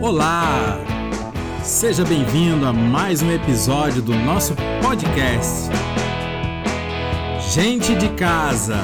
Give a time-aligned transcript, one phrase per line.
[0.00, 0.78] Olá!
[1.64, 5.68] Seja bem-vindo a mais um episódio do nosso podcast.
[7.52, 8.78] Gente de Casa,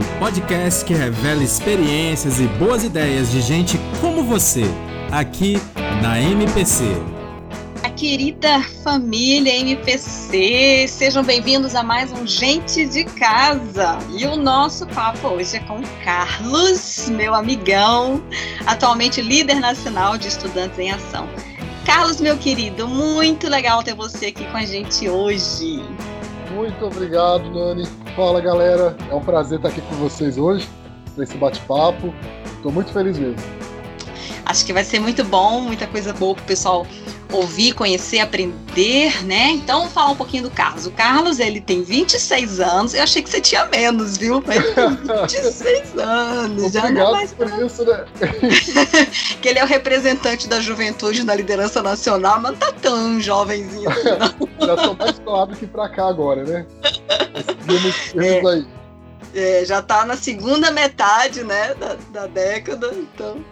[0.00, 4.64] o podcast que revela experiências e boas ideias de gente como você,
[5.12, 5.60] aqui
[6.00, 6.84] na MPC.
[7.96, 13.98] Querida família MPC, sejam bem-vindos a mais um Gente de Casa.
[14.10, 18.22] E o nosso papo hoje é com Carlos, meu amigão,
[18.66, 21.26] atualmente líder nacional de estudantes em ação.
[21.86, 25.82] Carlos, meu querido, muito legal ter você aqui com a gente hoje.
[26.54, 27.88] Muito obrigado, Nani.
[28.14, 28.94] Fala, galera.
[29.10, 30.68] É um prazer estar aqui com vocês hoje,
[31.16, 32.12] nesse bate-papo.
[32.56, 33.42] Estou muito feliz mesmo.
[34.44, 36.86] Acho que vai ser muito bom, muita coisa boa para o pessoal
[37.32, 39.50] ouvir, conhecer, aprender, né?
[39.50, 40.86] Então, falar um pouquinho do Carlos.
[40.86, 42.94] O Carlos, ele tem 26 anos.
[42.94, 44.42] Eu achei que você tinha menos, viu?
[44.46, 44.62] Mas
[45.32, 46.72] 26 anos.
[46.72, 48.04] já não é mais por isso, né?
[49.40, 53.88] que ele é o representante da juventude na liderança nacional, mas não tá tão jovenzinho
[53.90, 54.48] assim, não.
[54.66, 56.66] já tô mais claro que pra cá agora, né?
[57.60, 58.46] Seguimos é.
[58.46, 58.66] aí.
[59.34, 63.44] É, já está na segunda metade, né, da, da década, então.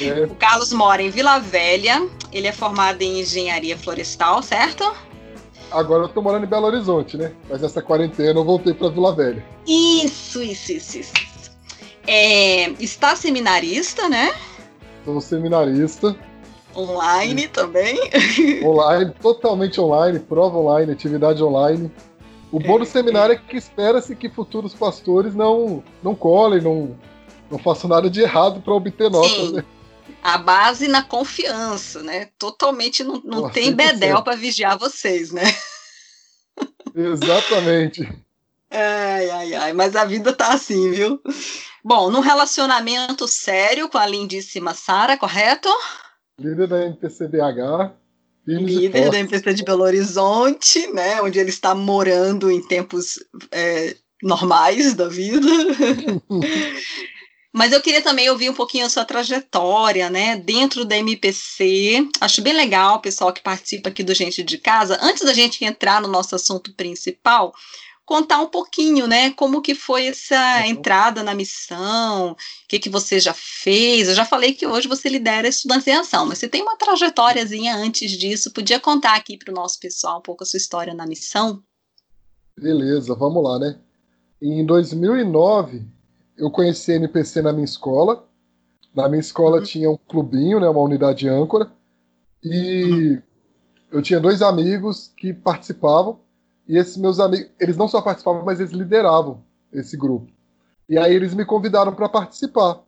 [0.00, 0.24] É.
[0.24, 4.84] O Carlos mora em Vila Velha, ele é formado em engenharia florestal, certo?
[5.70, 7.32] Agora eu tô morando em Belo Horizonte, né?
[7.48, 9.44] Mas essa quarentena eu voltei para Vila Velha.
[9.66, 11.12] Isso, isso, isso, isso.
[12.06, 14.32] É, está seminarista, né?
[15.04, 16.16] Sou seminarista.
[16.76, 17.98] Online também?
[18.64, 21.90] Online, totalmente online, prova online, atividade online.
[22.54, 26.96] O bom do seminário é que espera-se que futuros pastores não, não colhem, não,
[27.50, 29.64] não façam nada de errado para obter notas, né?
[30.22, 32.28] A base na confiança, né?
[32.38, 35.42] Totalmente não, não tem bedel para vigiar vocês, né?
[36.94, 38.08] Exatamente.
[38.70, 41.20] Ai, ai, ai, mas a vida tá assim, viu?
[41.82, 45.68] Bom, num relacionamento sério com a lindíssima Sara, correto?
[46.38, 47.92] Líder da MPCBH,
[48.46, 53.18] líder da empresa de Belo Horizonte, né, onde ele está morando em tempos
[53.50, 55.46] é, normais da vida.
[57.56, 62.08] Mas eu queria também ouvir um pouquinho a sua trajetória, né, dentro da MPC.
[62.20, 64.98] Acho bem legal o pessoal que participa aqui do Gente de Casa.
[65.00, 67.54] Antes da gente entrar no nosso assunto principal,
[68.04, 70.66] contar um pouquinho, né, como que foi essa uhum.
[70.66, 72.36] entrada na missão, o
[72.68, 74.08] que que você já fez.
[74.08, 77.74] Eu já falei que hoje você lidera estudantes em ação, mas você tem uma trajetóriazinha
[77.76, 78.52] antes disso.
[78.52, 81.62] Podia contar aqui para o nosso pessoal um pouco a sua história na missão?
[82.58, 83.78] Beleza, vamos lá, né?
[84.40, 85.82] Em 2009,
[86.36, 88.28] eu conheci a NPC na minha escola.
[88.94, 89.64] Na minha escola uhum.
[89.64, 91.72] tinha um clubinho, né, uma unidade âncora,
[92.42, 93.22] e uhum.
[93.90, 96.20] eu tinha dois amigos que participavam
[96.66, 99.42] e esses meus amigos, eles não só participavam, mas eles lideravam
[99.72, 100.32] esse grupo.
[100.88, 102.80] E aí eles me convidaram para participar.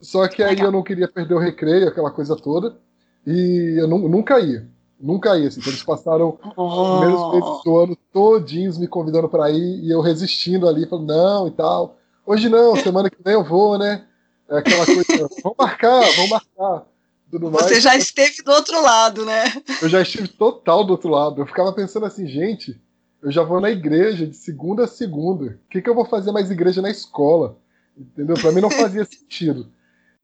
[0.00, 2.78] Só que aí eu não queria perder o recreio, aquela coisa toda.
[3.26, 4.68] E eu nunca ia.
[4.98, 5.48] Nunca ia.
[5.48, 5.60] Assim.
[5.60, 6.62] Então eles passaram oh.
[6.66, 11.08] os primeiros meses do ano todinhos me convidando para ir e eu resistindo ali, falando,
[11.08, 11.96] não e tal.
[12.24, 14.04] Hoje não, semana que vem eu vou, né?
[14.48, 16.86] É aquela coisa, vamos marcar, vamos marcar
[17.30, 17.66] tudo mais.
[17.66, 19.44] Você já esteve do outro lado, né?
[19.82, 21.42] Eu já estive total do outro lado.
[21.42, 22.80] Eu ficava pensando assim, gente,
[23.22, 25.46] eu já vou na igreja de segunda a segunda.
[25.46, 27.58] O que, que eu vou fazer mais igreja na escola?
[27.96, 28.36] Entendeu?
[28.36, 29.70] Para mim não fazia sentido.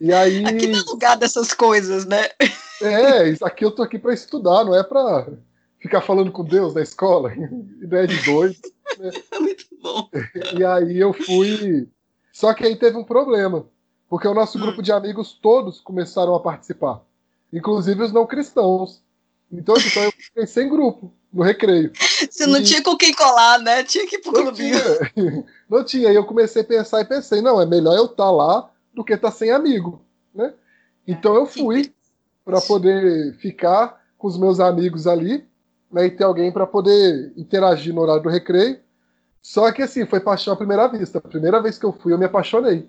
[0.00, 0.44] E aí.
[0.44, 2.28] Aqui não é lugar dessas coisas, né?
[2.82, 5.28] É, aqui eu tô aqui para estudar, não é para
[5.80, 7.32] ficar falando com Deus na escola.
[7.82, 8.60] Ideia de dois.
[8.98, 9.10] Né?
[9.40, 10.08] Muito bom.
[10.56, 11.88] E aí eu fui.
[12.32, 13.66] Só que aí teve um problema.
[14.08, 17.02] Porque o nosso grupo de amigos todos começaram a participar,
[17.52, 19.02] inclusive os não cristãos.
[19.50, 21.92] Então, então eu fiquei sem grupo no recreio.
[22.30, 22.62] Você não e...
[22.62, 23.82] tinha com quem colar, né?
[23.84, 24.78] Tinha que ir pro não clubinho.
[25.14, 25.44] Tinha.
[25.68, 26.12] Não tinha.
[26.12, 29.02] E eu comecei a pensar e pensei, não, é melhor eu estar tá lá do
[29.02, 30.00] que estar tá sem amigo,
[30.32, 30.52] né?
[31.06, 31.92] Então eu fui
[32.44, 35.46] para poder ficar com os meus amigos ali,
[35.90, 38.78] né, e ter alguém para poder interagir no horário do recreio.
[39.42, 41.18] Só que assim, foi paixão à primeira vista.
[41.18, 42.88] A primeira vez que eu fui, eu me apaixonei.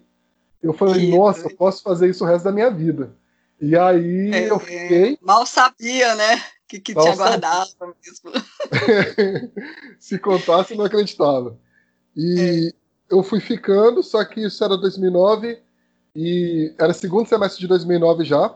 [0.62, 3.16] Eu falei, nossa, eu posso fazer isso o resto da minha vida.
[3.60, 5.18] E aí é, eu fiquei.
[5.22, 6.42] Mal sabia, né?
[6.68, 7.70] Que, que te aguardava
[8.04, 8.32] mesmo.
[10.00, 11.58] Se contasse, não acreditava.
[12.16, 13.16] E é.
[13.16, 15.60] eu fui ficando, só que isso era 2009
[16.16, 18.56] e era segundo semestre de 2009 já.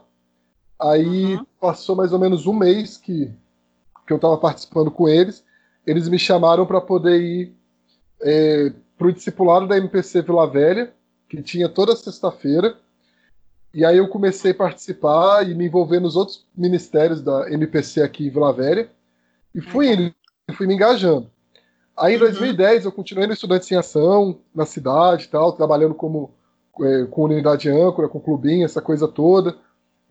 [0.82, 1.46] Aí uhum.
[1.60, 3.32] passou mais ou menos um mês que,
[4.08, 5.44] que eu estava participando com eles.
[5.86, 7.56] Eles me chamaram para poder ir
[8.22, 10.94] é, para o discipulado da MPC Vila Velha
[11.30, 12.76] que tinha toda sexta-feira.
[13.72, 18.28] E aí eu comecei a participar e me envolver nos outros ministérios da MPC aqui
[18.28, 18.90] em Vila Velha.
[19.54, 20.14] E fui indo,
[20.56, 21.30] fui me engajando.
[21.96, 22.90] Aí em 2010 uhum.
[22.90, 26.32] eu continuei no Estudantes em Ação, na cidade e tal, trabalhando como,
[26.82, 29.56] é, com unidade âncora, com clubinho, essa coisa toda.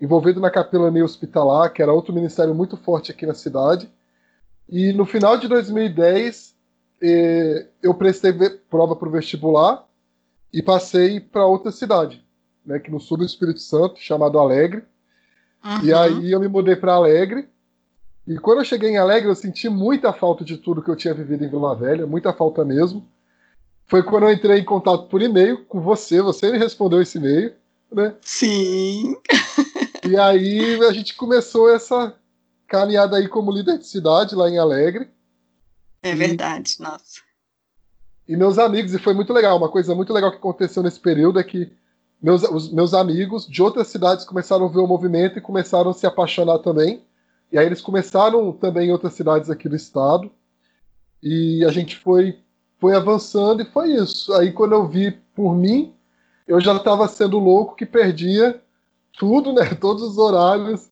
[0.00, 3.90] envolvido na capelania hospitalar, que era outro ministério muito forte aqui na cidade.
[4.68, 6.54] E no final de 2010,
[7.02, 8.32] eh, eu prestei
[8.68, 9.87] prova para o vestibular
[10.52, 12.24] e passei para outra cidade,
[12.64, 14.82] né, que no sul do Espírito Santo, chamado Alegre.
[15.64, 15.84] Uhum.
[15.84, 17.48] E aí eu me mudei para Alegre.
[18.26, 21.14] E quando eu cheguei em Alegre, eu senti muita falta de tudo que eu tinha
[21.14, 23.08] vivido em Vila Velha, muita falta mesmo.
[23.86, 27.54] Foi quando eu entrei em contato por e-mail com você, você me respondeu esse e-mail,
[27.90, 28.14] né?
[28.20, 29.16] Sim.
[30.06, 32.14] E aí a gente começou essa
[32.66, 35.08] caminhada aí como líder de cidade lá em Alegre.
[36.02, 37.20] É verdade, e, nossa.
[38.28, 41.40] E meus amigos, e foi muito legal, uma coisa muito legal que aconteceu nesse período
[41.40, 41.72] é que
[42.20, 45.94] meus, os meus amigos de outras cidades começaram a ver o movimento e começaram a
[45.94, 47.02] se apaixonar também.
[47.50, 50.30] E aí eles começaram também em outras cidades aqui do estado.
[51.22, 52.38] E a gente foi,
[52.78, 54.34] foi avançando e foi isso.
[54.34, 55.94] Aí quando eu vi por mim,
[56.46, 58.60] eu já estava sendo louco que perdia
[59.18, 59.74] tudo, né?
[59.80, 60.90] Todos os horários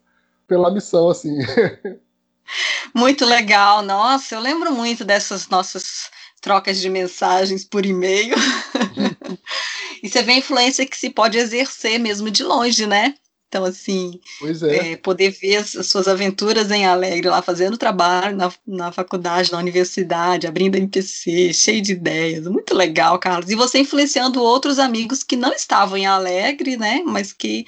[0.48, 1.36] pela missão, assim.
[2.94, 6.08] Muito legal, nossa, eu lembro muito dessas nossas
[6.40, 8.34] trocas de mensagens por e-mail.
[10.02, 13.14] e você vê a influência que se pode exercer mesmo de longe, né?
[13.48, 14.20] Então, assim,
[14.64, 14.92] é.
[14.92, 19.52] É, poder ver as, as, suas aventuras em Alegre, lá fazendo trabalho na, na faculdade,
[19.52, 23.50] na universidade, abrindo MPC, cheio de ideias, muito legal, Carlos.
[23.50, 27.64] E você influenciando outros amigos que não estavam em Alegre, né, mas que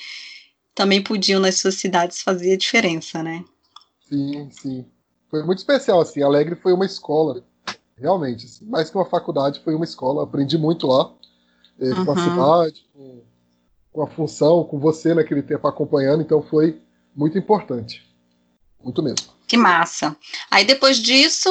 [0.74, 3.44] também podiam nas suas cidades fazer a diferença, né?
[4.08, 4.86] Sim, sim.
[5.30, 7.44] Foi muito especial, assim, Alegre foi uma escola,
[8.00, 11.12] realmente, assim, mais que uma faculdade, foi uma escola, aprendi muito lá,
[11.80, 12.12] eh, com uhum.
[12.12, 13.22] a cidade, com,
[13.92, 16.80] com, a função, com você naquele tempo acompanhando, então foi
[17.14, 18.06] muito importante,
[18.82, 19.28] muito mesmo.
[19.46, 20.16] Que massa.
[20.50, 21.50] Aí depois disso...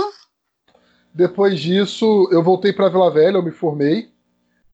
[1.14, 4.12] Depois disso, eu voltei para Vila Velha, eu me formei,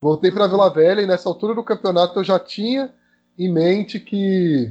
[0.00, 2.92] voltei para Vila Velha e nessa altura do campeonato eu já tinha
[3.38, 4.70] em mente que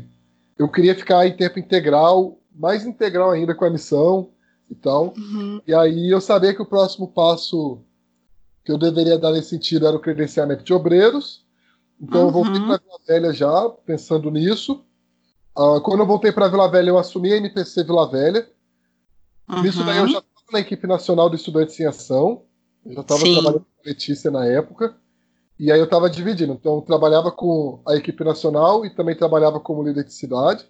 [0.57, 4.29] eu queria ficar em tempo integral, mais integral ainda com a missão
[4.73, 5.13] e tal.
[5.17, 5.61] Uhum.
[5.65, 7.79] E aí eu sabia que o próximo passo
[8.65, 11.45] que eu deveria dar nesse sentido era o credenciamento de obreiros.
[12.01, 12.27] Então uhum.
[12.27, 14.83] eu voltei para Vila Velha já, pensando nisso.
[15.57, 18.49] Uh, quando eu voltei para Vila Velha, eu assumi a MPC Vila Velha.
[19.49, 19.61] Uhum.
[19.61, 22.43] Nisso daí eu já estava na equipe nacional do Estudantes em Ação.
[22.85, 24.95] Eu já estava trabalhando com a Letícia na época.
[25.59, 26.53] E aí eu estava dividindo.
[26.53, 30.65] Então, eu trabalhava com a equipe nacional e também trabalhava como líder de cidade.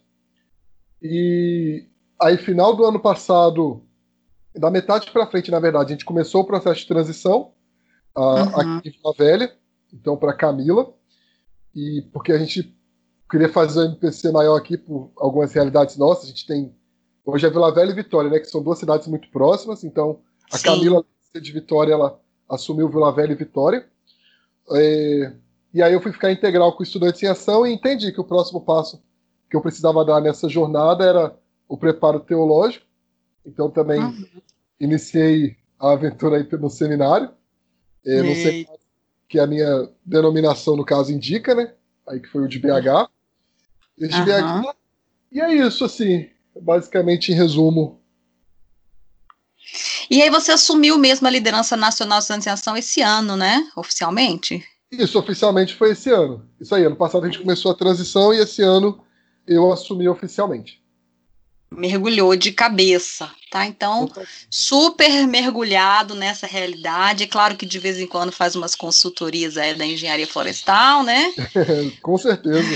[1.02, 1.88] E
[2.22, 3.82] aí, final do ano passado,
[4.56, 7.52] da metade para frente, na verdade, a gente começou o processo de transição
[8.16, 8.78] uh, uhum.
[8.78, 9.54] aqui em Vila Velha,
[9.92, 10.94] então para Camila,
[11.76, 12.76] e porque a gente
[13.30, 16.26] queria fazer o MPC maior aqui por algumas realidades nossas.
[16.26, 16.74] A gente tem
[17.26, 19.84] hoje é Vila Velha e Vitória, né, que são duas cidades muito próximas.
[19.84, 20.20] Então,
[20.52, 20.66] a Sim.
[20.66, 21.04] Camila
[21.34, 23.88] de Vitória, ela assumiu Vila Velha e Vitória.
[24.72, 25.34] É,
[25.74, 28.62] e aí eu fui ficar integral com estudantes em ação e entendi que o próximo
[28.62, 29.02] passo
[29.50, 31.36] que eu precisava dar nessa jornada era
[31.68, 32.86] o preparo teológico.
[33.46, 34.26] Então também uhum.
[34.80, 37.32] iniciei a aventura aí no seminário.
[38.06, 38.68] É, não sei
[39.28, 41.74] que a minha denominação, no caso, indica, né?
[42.08, 43.10] Aí que foi o de BH.
[43.98, 44.26] Esse uhum.
[44.26, 44.76] BH.
[45.32, 46.30] E é isso, assim,
[46.62, 48.00] basicamente em resumo.
[50.10, 53.68] E aí você assumiu mesmo a liderança nacional de sanitização esse ano, né?
[53.76, 54.64] Oficialmente?
[54.92, 56.48] Isso, oficialmente foi esse ano.
[56.60, 59.04] Isso aí, ano passado a gente começou a transição e esse ano
[59.48, 60.83] eu assumi oficialmente.
[61.76, 63.66] Mergulhou de cabeça, tá?
[63.66, 64.10] Então,
[64.50, 67.24] super mergulhado nessa realidade.
[67.24, 71.34] É claro que de vez em quando faz umas consultorias aí da engenharia florestal, né?
[72.02, 72.70] Com certeza.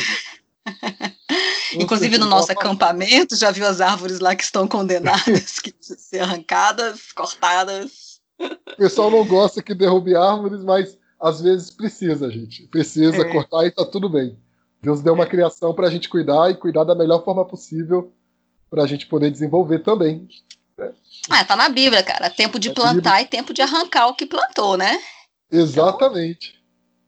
[1.75, 7.11] Inclusive no nosso acampamento, já viu as árvores lá que estão condenadas, que ser arrancadas,
[7.13, 8.19] cortadas.
[8.39, 12.67] O pessoal não gosta que derrube árvores, mas às vezes precisa, gente.
[12.67, 13.31] Precisa é.
[13.31, 14.37] cortar e tá tudo bem.
[14.81, 15.27] Deus deu uma é.
[15.27, 18.13] criação para a gente cuidar e cuidar da melhor forma possível
[18.69, 20.27] para a gente poder desenvolver também.
[20.77, 20.91] Né?
[21.29, 22.29] Ah, tá na Bíblia, cara.
[22.29, 24.99] Tempo de é plantar e tempo de arrancar o que plantou, né?
[25.51, 26.57] Exatamente.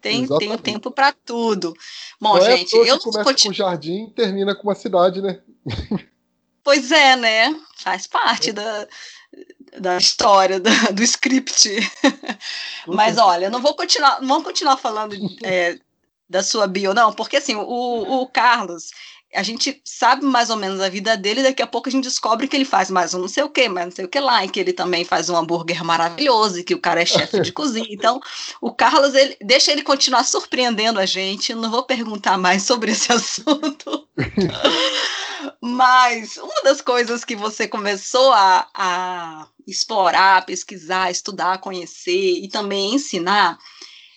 [0.02, 1.74] Tem, tem tempo para tudo.
[2.20, 3.54] Bom, Não é gente, é eu começa continu...
[3.54, 5.40] com jardim e termina com uma cidade, né?
[6.64, 7.56] Pois é, né?
[7.78, 8.54] Faz parte é.
[8.54, 8.88] da,
[9.80, 11.70] da história, do, do script.
[12.88, 15.80] Mas olha, não vou continuar, não vamos continuar falando é,
[16.30, 18.92] da sua bio, não, porque assim, o, o Carlos,
[19.34, 22.04] a gente sabe mais ou menos a vida dele, e daqui a pouco a gente
[22.04, 24.20] descobre que ele faz mais um não sei o que, mais não sei o que
[24.20, 27.40] lá, e que ele também faz um hambúrguer maravilhoso, e que o cara é chefe
[27.40, 27.88] de cozinha.
[27.90, 28.20] Então,
[28.60, 33.12] o Carlos, ele, deixa ele continuar surpreendendo a gente, não vou perguntar mais sobre esse
[33.14, 34.08] assunto.
[35.62, 42.96] Mas uma das coisas que você começou a, a explorar, pesquisar, estudar, conhecer e também
[42.96, 43.58] ensinar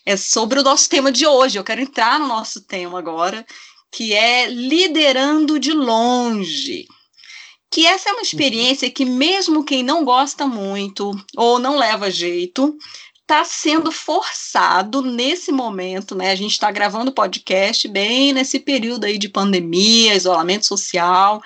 [0.05, 1.59] é sobre o nosso tema de hoje.
[1.59, 3.47] Eu quero entrar no nosso tema agora,
[3.93, 6.87] que é Liderando de Longe.
[7.71, 12.77] Que essa é uma experiência que, mesmo quem não gosta muito ou não leva jeito,
[13.21, 16.31] está sendo forçado nesse momento, né?
[16.31, 21.43] A gente está gravando podcast bem nesse período aí de pandemia, isolamento social.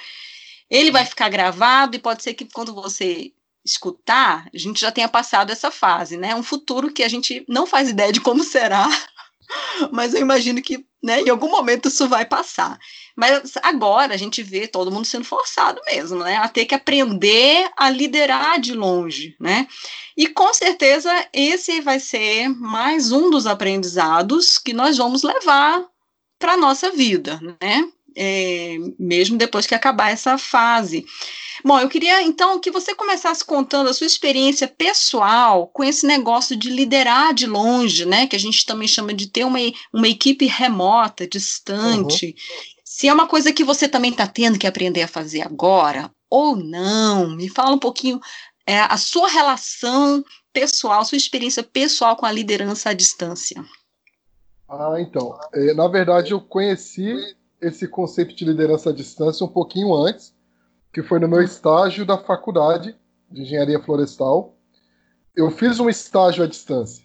[0.70, 3.32] Ele vai ficar gravado e pode ser que quando você
[3.64, 6.34] escutar, a gente já tenha passado essa fase, né?
[6.34, 8.88] Um futuro que a gente não faz ideia de como será,
[9.92, 12.78] mas eu imagino que né, em algum momento isso vai passar.
[13.14, 16.36] Mas agora a gente vê todo mundo sendo forçado mesmo, né?
[16.36, 19.68] A ter que aprender a liderar de longe, né?
[20.16, 25.84] E com certeza esse vai ser mais um dos aprendizados que nós vamos levar
[26.38, 27.88] para nossa vida, né?
[28.16, 31.04] É, mesmo depois que acabar essa fase.
[31.64, 36.56] Bom, eu queria então que você começasse contando a sua experiência pessoal com esse negócio
[36.56, 38.26] de liderar de longe, né?
[38.26, 39.58] Que a gente também chama de ter uma,
[39.92, 42.26] uma equipe remota, distante.
[42.26, 42.32] Uhum.
[42.84, 46.56] Se é uma coisa que você também está tendo que aprender a fazer agora ou
[46.56, 48.20] não, me fala um pouquinho
[48.66, 53.64] é, a sua relação pessoal, sua experiência pessoal com a liderança à distância.
[54.68, 57.14] Ah, então, é, na verdade eu conheci
[57.60, 60.34] esse conceito de liderança à distância um pouquinho antes,
[60.92, 62.96] que foi no meu estágio da faculdade
[63.30, 64.56] de engenharia florestal.
[65.34, 67.04] Eu fiz um estágio à distância.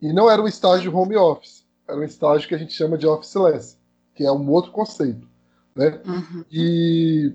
[0.00, 3.06] E não era um estágio home office, era um estágio que a gente chama de
[3.06, 3.78] officeless,
[4.14, 5.28] que é um outro conceito.
[5.76, 6.00] Né?
[6.04, 6.44] Uhum.
[6.50, 7.32] E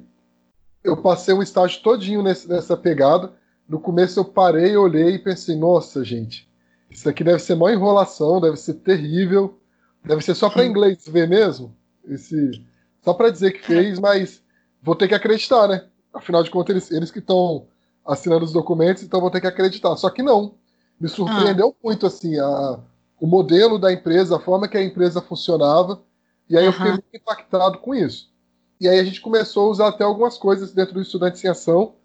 [0.83, 3.33] eu passei o estágio todinho nesse, nessa pegada.
[3.67, 6.49] No começo eu parei, olhei e pensei, nossa, gente,
[6.89, 9.59] isso aqui deve ser uma enrolação, deve ser terrível,
[10.03, 11.75] deve ser só para inglês ver mesmo.
[12.07, 12.63] Esse,
[13.03, 14.43] só para dizer que fez, mas
[14.81, 15.85] vou ter que acreditar, né?
[16.13, 17.67] Afinal de contas, eles, eles que estão
[18.05, 19.95] assinando os documentos, então vou ter que acreditar.
[19.97, 20.55] Só que não.
[20.99, 21.79] Me surpreendeu ah.
[21.83, 22.79] muito assim a,
[23.19, 26.01] o modelo da empresa, a forma que a empresa funcionava,
[26.49, 26.69] e aí uhum.
[26.69, 28.31] eu fiquei muito impactado com isso.
[28.79, 31.95] E aí a gente começou a usar até algumas coisas dentro do Estudante em Ação,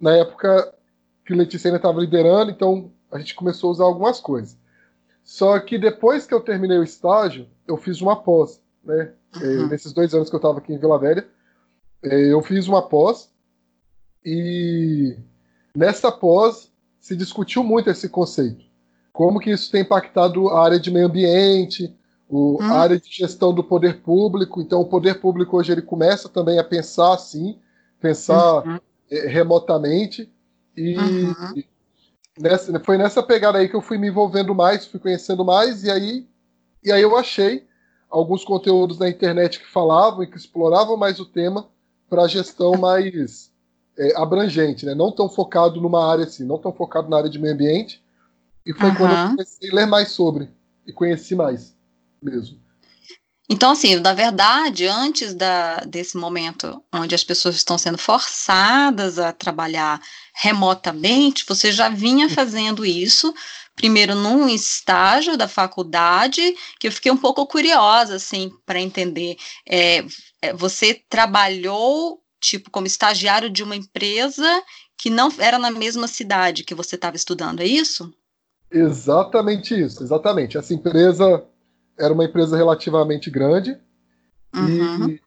[0.00, 0.74] na época
[1.24, 4.58] que o Letícia ainda estava liderando, então a gente começou a usar algumas coisas.
[5.22, 9.12] Só que depois que eu terminei o estágio, eu fiz uma pós, né?
[9.40, 9.68] Uhum.
[9.68, 11.26] Nesses dois anos que eu estava aqui em Vila Velha,
[12.02, 13.30] é, eu fiz uma pós
[14.24, 15.16] e
[15.74, 16.70] nessa pós
[17.00, 18.64] se discutiu muito esse conceito.
[19.12, 21.94] Como que isso tem impactado a área de meio ambiente,
[22.28, 22.62] o, hum.
[22.62, 24.60] a área de gestão do poder público.
[24.60, 27.58] Então, o poder público hoje ele começa também a pensar assim,
[28.00, 28.78] pensar uhum.
[29.10, 30.32] é, remotamente.
[30.76, 31.62] E uhum.
[32.38, 35.90] nessa, foi nessa pegada aí que eu fui me envolvendo mais, fui conhecendo mais, e
[35.90, 36.26] aí,
[36.82, 37.66] e aí eu achei
[38.12, 41.66] alguns conteúdos na internet que falavam e que exploravam mais o tema
[42.08, 43.50] para gestão mais
[43.98, 44.94] é, abrangente, né?
[44.94, 48.02] não tão focado numa área assim, não tão focado na área de meio ambiente.
[48.66, 48.96] E foi uhum.
[48.96, 50.50] quando eu comecei a ler mais sobre
[50.86, 51.74] e conheci mais
[52.22, 52.60] mesmo.
[53.48, 59.32] Então, assim, na verdade, antes da, desse momento onde as pessoas estão sendo forçadas a
[59.32, 60.00] trabalhar
[60.34, 63.34] remotamente, você já vinha fazendo isso,
[63.74, 69.36] primeiro num estágio da faculdade, que eu fiquei um pouco curiosa, assim, para entender.
[69.68, 70.04] É,
[70.40, 74.62] é, você trabalhou, tipo, como estagiário de uma empresa
[74.96, 78.12] que não era na mesma cidade que você estava estudando, é isso?
[78.70, 80.56] Exatamente isso, exatamente.
[80.56, 81.44] Essa empresa
[81.98, 83.76] era uma empresa relativamente grande
[84.54, 85.08] uhum.
[85.08, 85.20] e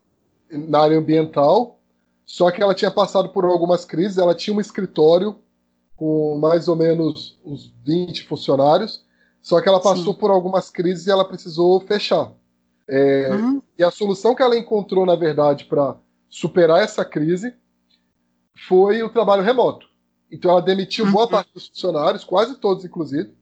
[0.49, 1.79] na área ambiental,
[2.25, 5.39] só que ela tinha passado por algumas crises, ela tinha um escritório
[5.95, 9.05] com mais ou menos uns 20 funcionários,
[9.41, 10.19] só que ela passou Sim.
[10.19, 12.31] por algumas crises e ela precisou fechar.
[12.87, 13.61] É, uhum.
[13.77, 15.95] E a solução que ela encontrou, na verdade, para
[16.29, 17.53] superar essa crise
[18.67, 19.87] foi o trabalho remoto.
[20.31, 21.11] Então ela demitiu uhum.
[21.11, 23.33] boa parte dos funcionários, quase todos, inclusive,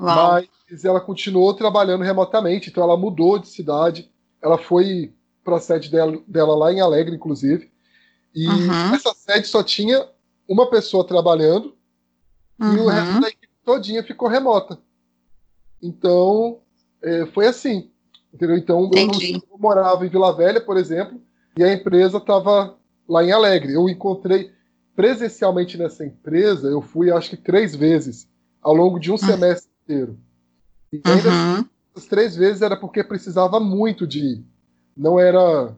[0.00, 0.42] Uau.
[0.68, 2.70] mas ela continuou trabalhando remotamente.
[2.70, 4.10] Então ela mudou de cidade,
[4.42, 7.70] ela foi para a sede dela, dela, lá em Alegre, inclusive.
[8.34, 8.94] E uhum.
[8.94, 10.06] essa sede só tinha
[10.48, 11.74] uma pessoa trabalhando
[12.60, 13.20] e o resto uhum.
[13.20, 14.78] da equipe todinha ficou remota.
[15.82, 16.60] Então,
[17.02, 17.90] é, foi assim.
[18.32, 18.56] Entendeu?
[18.56, 19.08] Então, eu,
[19.50, 21.20] eu, morava em Vila Velha, por exemplo,
[21.56, 22.76] e a empresa estava
[23.08, 23.74] lá em Alegre.
[23.74, 24.52] Eu encontrei
[24.96, 28.28] presencialmente nessa empresa, eu fui acho que três vezes
[28.62, 29.18] ao longo de um uhum.
[29.18, 30.18] semestre inteiro.
[30.92, 31.54] E ainda uhum.
[31.54, 34.44] Assim, as três vezes era porque precisava muito de ir.
[34.96, 35.74] Não era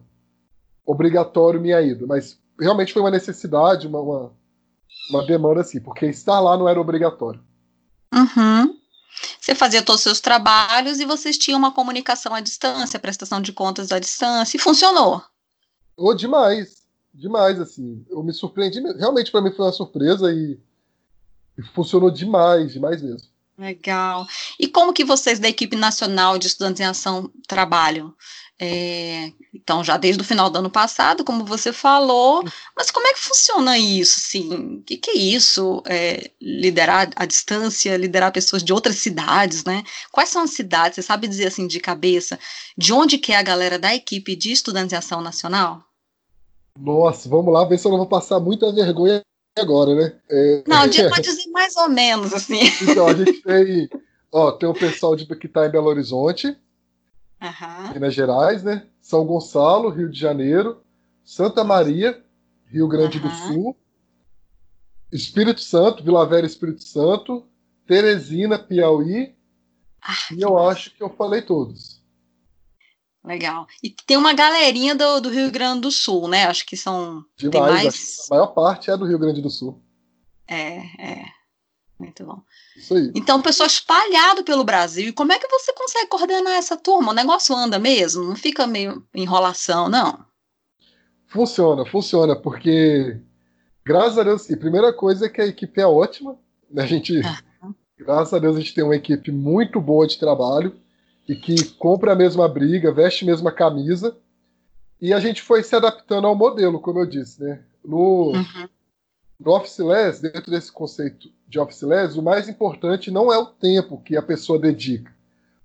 [0.85, 4.31] obrigatório minha ida, mas realmente foi uma necessidade, uma, uma,
[5.09, 7.41] uma demanda assim, porque estar lá não era obrigatório.
[8.13, 8.77] Uhum.
[9.39, 13.51] Você fazia todos os seus trabalhos e vocês tinham uma comunicação à distância, prestação de
[13.51, 15.21] contas à distância, e funcionou.
[15.95, 16.83] Oh, demais,
[17.13, 18.05] demais, assim.
[18.09, 20.59] Eu me surpreendi, realmente para mim foi uma surpresa e,
[21.57, 23.27] e funcionou demais, demais mesmo.
[23.57, 24.27] Legal.
[24.59, 28.13] E como que vocês da equipe nacional de estudantes em ação trabalham?
[28.59, 32.43] É, então, já desde o final do ano passado, como você falou,
[32.75, 34.19] mas como é que funciona isso?
[34.19, 35.83] Assim, o que, que, é isso?
[35.85, 39.83] É, liderar à distância, liderar pessoas de outras cidades, né?
[40.11, 40.95] Quais são as cidades?
[40.95, 42.39] Você sabe dizer assim de cabeça
[42.75, 45.83] de onde que é a galera da equipe de estudantes em ação nacional?
[46.79, 49.21] Nossa, vamos lá ver se eu não vou passar muita vergonha
[49.57, 50.13] agora, né?
[50.29, 50.63] É...
[50.67, 52.59] Não, o dia pode dizer mais ou menos, assim.
[52.81, 53.89] Então, a gente tem,
[54.31, 56.55] ó, tem o pessoal de, que está em Belo Horizonte,
[57.41, 57.93] uhum.
[57.93, 58.87] Minas Gerais, né?
[59.01, 60.81] São Gonçalo, Rio de Janeiro,
[61.23, 62.23] Santa Maria,
[62.65, 63.23] Rio Grande uhum.
[63.23, 63.77] do Sul,
[65.11, 67.47] Espírito Santo, Vila Velha Espírito Santo,
[67.85, 69.35] Teresina, Piauí,
[70.01, 70.67] ah, e eu massa.
[70.71, 72.01] acho que eu falei todos.
[73.23, 73.67] Legal.
[73.83, 76.45] E tem uma galerinha do, do Rio Grande do Sul, né?
[76.45, 77.25] Acho que são.
[77.37, 78.27] Demais, mais...
[78.31, 79.81] a maior parte é do Rio Grande do Sul.
[80.47, 81.25] É, é.
[81.99, 82.41] Muito bom.
[82.75, 83.11] Isso aí.
[83.15, 85.09] Então, pessoa espalhado pelo Brasil.
[85.09, 87.11] E como é que você consegue coordenar essa turma?
[87.11, 88.23] O negócio anda mesmo?
[88.23, 90.25] Não fica meio enrolação, não?
[91.27, 93.19] Funciona, funciona, porque
[93.83, 96.37] graças a Deus, sim, primeira coisa é que a equipe é ótima.
[96.69, 96.83] Né?
[96.83, 97.71] A gente, ah.
[97.97, 100.75] graças a Deus, a gente tem uma equipe muito boa de trabalho
[101.27, 104.15] e que compra a mesma briga, veste a mesma camisa.
[105.01, 107.61] E a gente foi se adaptando ao modelo, como eu disse, né?
[107.83, 108.69] No, uhum.
[109.39, 113.45] No Office Less, dentro desse conceito de Office Less, o mais importante não é o
[113.45, 115.11] tempo que a pessoa dedica.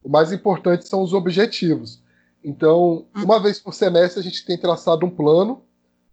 [0.02, 2.02] O mais importante são os objetivos.
[2.44, 3.24] Então, uhum.
[3.24, 5.62] uma vez por semestre, a gente tem traçado um plano,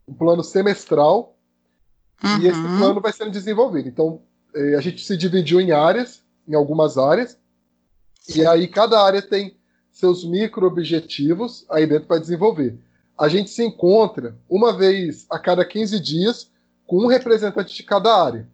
[0.08, 1.36] um plano semestral,
[2.24, 2.40] uhum.
[2.42, 3.90] e esse plano vai sendo desenvolvido.
[3.90, 4.22] Então,
[4.56, 7.38] eh, a gente se dividiu em áreas, em algumas áreas,
[8.34, 9.58] e aí cada área tem
[9.92, 12.78] seus micro-objetivos aí dentro para desenvolver.
[13.18, 16.50] A gente se encontra uma vez a cada 15 dias
[16.90, 18.50] com um representante de cada área.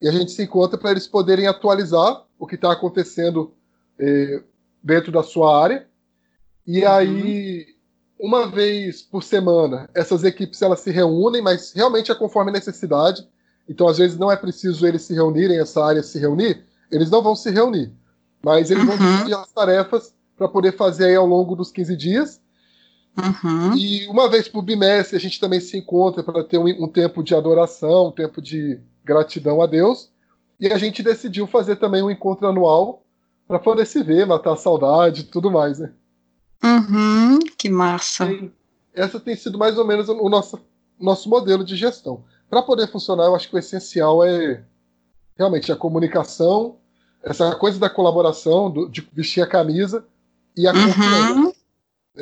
[0.00, 3.52] E a gente se encontra para eles poderem atualizar o que está acontecendo
[3.98, 4.42] eh,
[4.82, 5.86] dentro da sua área.
[6.66, 6.90] E uhum.
[6.90, 7.66] aí,
[8.18, 13.28] uma vez por semana, essas equipes elas se reúnem, mas realmente é conforme necessidade.
[13.68, 17.22] Então, às vezes, não é preciso eles se reunirem, essa área se reunir, eles não
[17.22, 17.92] vão se reunir.
[18.42, 18.96] Mas eles uhum.
[18.96, 22.40] vão dividir as tarefas para poder fazer aí ao longo dos 15 dias.
[23.16, 23.76] Uhum.
[23.76, 27.22] E uma vez por bimestre a gente também se encontra para ter um, um, tempo
[27.22, 30.10] de adoração, um tempo de gratidão a Deus.
[30.58, 33.02] E a gente decidiu fazer também um encontro anual
[33.46, 35.92] para poder se ver, matar a saudade e tudo mais, né?
[36.62, 38.32] Uhum, que massa.
[38.32, 38.50] E
[38.94, 40.58] essa tem sido mais ou menos o nosso,
[40.98, 42.24] nosso modelo de gestão.
[42.48, 44.64] Para poder funcionar, eu acho que o essencial é
[45.36, 46.78] realmente a comunicação
[47.24, 50.06] essa coisa da colaboração, do, de vestir a camisa
[50.56, 50.86] e a uhum.
[50.86, 51.54] confiança.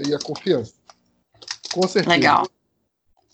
[0.06, 0.74] E a confiança.
[1.72, 2.14] Com certeza.
[2.14, 2.48] Legal.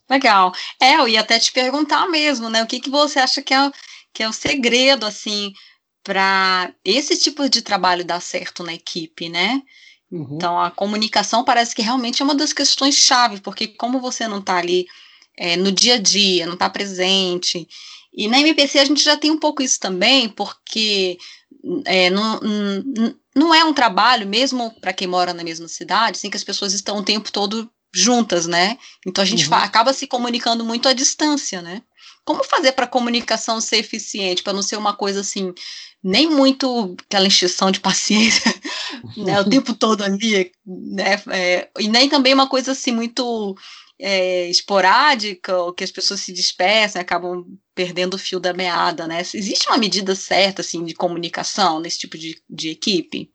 [0.09, 0.53] Legal.
[0.81, 2.63] É, eu ia até te perguntar mesmo, né?
[2.63, 3.71] O que, que você acha que é,
[4.13, 5.53] que é o segredo, assim,
[6.03, 9.63] para esse tipo de trabalho dar certo na equipe, né?
[10.11, 10.37] Uhum.
[10.37, 14.39] Então, a comunicação parece que realmente é uma das questões chave, porque como você não
[14.39, 14.87] está ali
[15.37, 17.69] é, no dia a dia, não está presente,
[18.13, 21.19] e na MPC a gente já tem um pouco isso também, porque
[21.85, 22.41] é, não,
[23.37, 26.73] não é um trabalho, mesmo para quem mora na mesma cidade, assim, que as pessoas
[26.73, 28.79] estão o tempo todo juntas, né?
[29.07, 29.55] Então a gente uhum.
[29.55, 31.83] acaba se comunicando muito à distância, né?
[32.25, 35.55] Como fazer para a comunicação ser eficiente, para não ser uma coisa assim,
[36.03, 38.53] nem muito aquela encheção de paciência,
[39.17, 41.23] né, o tempo todo ali, né?
[41.31, 43.57] É, e nem também uma coisa assim muito
[43.99, 49.21] é, esporádica, ou que as pessoas se dispersam, acabam perdendo o fio da meada, né?
[49.21, 53.33] Existe uma medida certa, assim, de comunicação nesse tipo de, de equipe?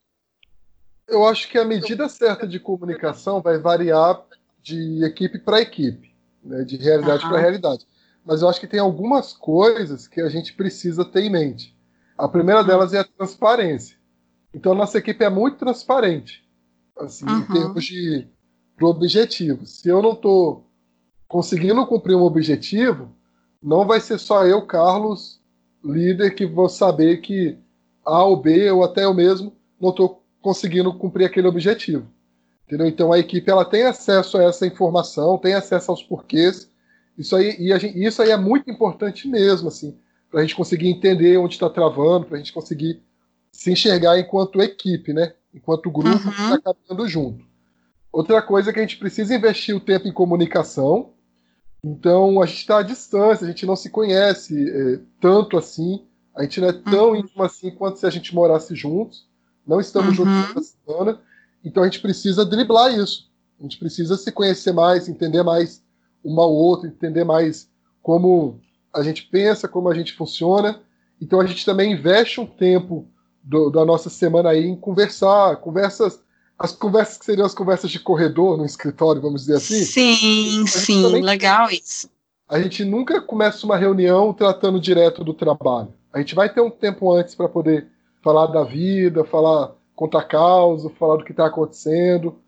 [1.08, 4.24] Eu acho que a medida certa de comunicação vai variar
[4.64, 7.86] de equipe para equipe, né, de realidade para realidade.
[8.26, 11.78] Mas eu acho que tem algumas coisas que a gente precisa ter em mente.
[12.18, 12.68] A primeira uhum.
[12.68, 13.98] delas é a transparência.
[14.54, 16.48] Então, a nossa equipe é muito transparente,
[16.98, 17.40] assim, uhum.
[17.40, 18.28] em termos de
[18.76, 19.66] para o objetivo.
[19.66, 20.68] Se eu não estou
[21.28, 23.16] conseguindo cumprir um objetivo,
[23.62, 25.42] não vai ser só eu, Carlos,
[25.84, 27.58] líder, que vou saber que
[28.06, 32.08] A ou B, ou até eu mesmo, não estou conseguindo cumprir aquele objetivo.
[32.74, 32.88] Entendeu?
[32.88, 36.68] Então a equipe ela tem acesso a essa informação, tem acesso aos porquês.
[37.16, 39.96] Isso aí, e gente, isso aí é muito importante mesmo, assim,
[40.32, 43.00] para a gente conseguir entender onde está travando, para a gente conseguir
[43.52, 45.34] se enxergar enquanto equipe, né?
[45.54, 46.32] Enquanto grupo uhum.
[46.34, 47.46] que está caminhando junto.
[48.12, 51.12] Outra coisa é que a gente precisa investir o tempo em comunicação.
[51.84, 56.42] Então, a gente está à distância, a gente não se conhece é, tanto assim, a
[56.42, 57.18] gente não é tão uhum.
[57.18, 59.28] íntimo assim quanto se a gente morasse juntos.
[59.68, 60.26] Não estamos uhum.
[60.26, 61.33] juntos toda semana.
[61.64, 63.30] Então, a gente precisa driblar isso.
[63.60, 65.82] A gente precisa se conhecer mais, entender mais
[66.24, 67.70] um ao outro, entender mais
[68.02, 68.60] como
[68.94, 70.82] a gente pensa, como a gente funciona.
[71.22, 73.08] Então, a gente também investe um tempo
[73.44, 76.20] do, da nossa semana aí em conversar, conversas,
[76.58, 79.84] as conversas que seriam as conversas de corredor no escritório, vamos dizer assim.
[79.84, 82.10] Sim, sim, legal isso.
[82.48, 85.94] A gente nunca começa uma reunião tratando direto do trabalho.
[86.12, 87.88] A gente vai ter um tempo antes para poder
[88.22, 92.40] falar da vida, falar, contar causa, falar do que está acontecendo,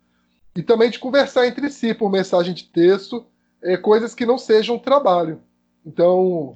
[0.56, 3.26] e também de conversar entre si por mensagem de texto,
[3.62, 5.42] é, coisas que não sejam trabalho.
[5.86, 6.54] Então,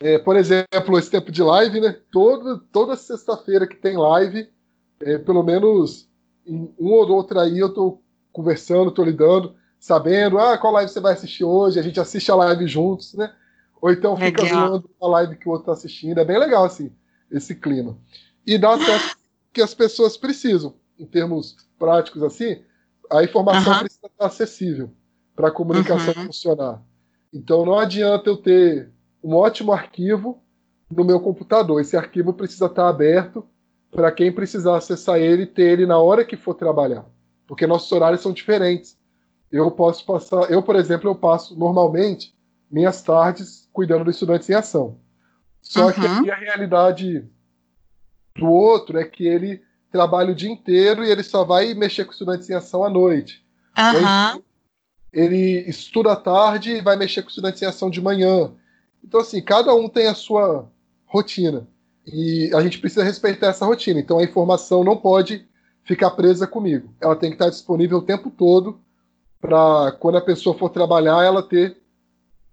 [0.00, 1.96] é, por exemplo, esse tempo de live, né?
[2.12, 4.48] Toda, toda sexta-feira que tem live,
[5.00, 6.08] é, pelo menos
[6.46, 11.00] em um ou outro aí eu estou conversando, estou lidando, sabendo, ah, qual live você
[11.00, 13.32] vai assistir hoje, a gente assiste a live juntos, né?
[13.80, 16.18] Ou então fica zoando a live que o outro está assistindo.
[16.18, 16.92] É bem legal, assim,
[17.30, 17.96] esse clima.
[18.46, 19.17] E dá acesso
[19.52, 22.62] que as pessoas precisam, em termos práticos, assim,
[23.10, 23.80] a informação uhum.
[23.80, 24.90] precisa estar acessível
[25.34, 26.26] para a comunicação uhum.
[26.26, 26.82] funcionar.
[27.32, 28.90] Então não adianta eu ter
[29.22, 30.42] um ótimo arquivo
[30.90, 31.80] no meu computador.
[31.80, 33.46] Esse arquivo precisa estar aberto
[33.90, 37.06] para quem precisar acessar ele ter ele na hora que for trabalhar,
[37.46, 38.98] porque nossos horários são diferentes.
[39.50, 42.34] Eu posso passar, eu por exemplo, eu passo normalmente
[42.70, 44.98] minhas tardes cuidando dos estudantes em ação.
[45.62, 45.92] Só uhum.
[45.92, 47.28] que aqui a realidade
[48.38, 52.12] do outro é que ele trabalha o dia inteiro e ele só vai mexer com
[52.12, 53.44] estudantes em ação à noite.
[53.76, 54.42] Uhum.
[55.12, 58.52] Ele estuda à tarde e vai mexer com estudantes em ação de manhã.
[59.02, 60.70] Então, assim, cada um tem a sua
[61.06, 61.66] rotina.
[62.06, 64.00] E a gente precisa respeitar essa rotina.
[64.00, 65.46] Então, a informação não pode
[65.84, 66.92] ficar presa comigo.
[67.00, 68.80] Ela tem que estar disponível o tempo todo
[69.40, 71.76] para, quando a pessoa for trabalhar, ela ter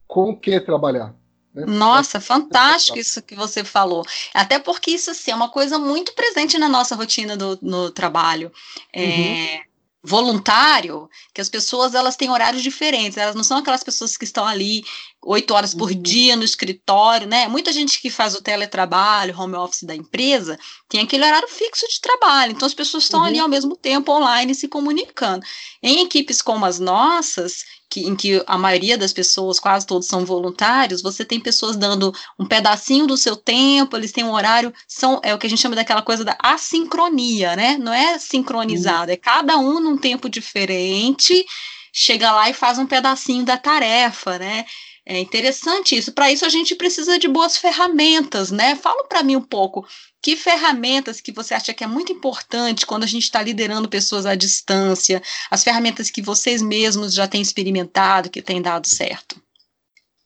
[0.07, 1.13] com o que trabalhar.
[1.55, 1.65] Né?
[1.65, 4.05] Nossa, fantástico isso que você falou.
[4.33, 8.51] Até porque isso assim, é uma coisa muito presente na nossa rotina do, no trabalho.
[8.91, 9.59] É, uhum.
[10.03, 14.45] voluntário, que as pessoas elas têm horários diferentes, elas não são aquelas pessoas que estão
[14.45, 14.83] ali
[15.25, 16.01] oito horas por uhum.
[16.01, 17.47] dia no escritório, né?
[17.47, 20.57] Muita gente que faz o teletrabalho, home office da empresa,
[20.87, 22.51] tem aquele horário fixo de trabalho.
[22.51, 23.25] Então as pessoas estão uhum.
[23.25, 25.45] ali ao mesmo tempo online se comunicando.
[25.81, 30.25] Em equipes como as nossas, que, em que a maioria das pessoas, quase todos são
[30.25, 35.19] voluntários, você tem pessoas dando um pedacinho do seu tempo, eles têm um horário, são
[35.23, 37.77] é o que a gente chama daquela coisa da assincronia, né?
[37.77, 41.45] Não é sincronizado, é cada um num tempo diferente,
[41.93, 44.65] chega lá e faz um pedacinho da tarefa, né?
[45.07, 46.11] É interessante isso.
[46.11, 48.75] Para isso a gente precisa de boas ferramentas, né?
[48.75, 49.85] Fala para mim um pouco
[50.19, 54.25] que ferramentas que você acha que é muito importante quando a gente está liderando pessoas
[54.25, 59.39] à distância, as ferramentas que vocês mesmos já têm experimentado, que têm dado certo.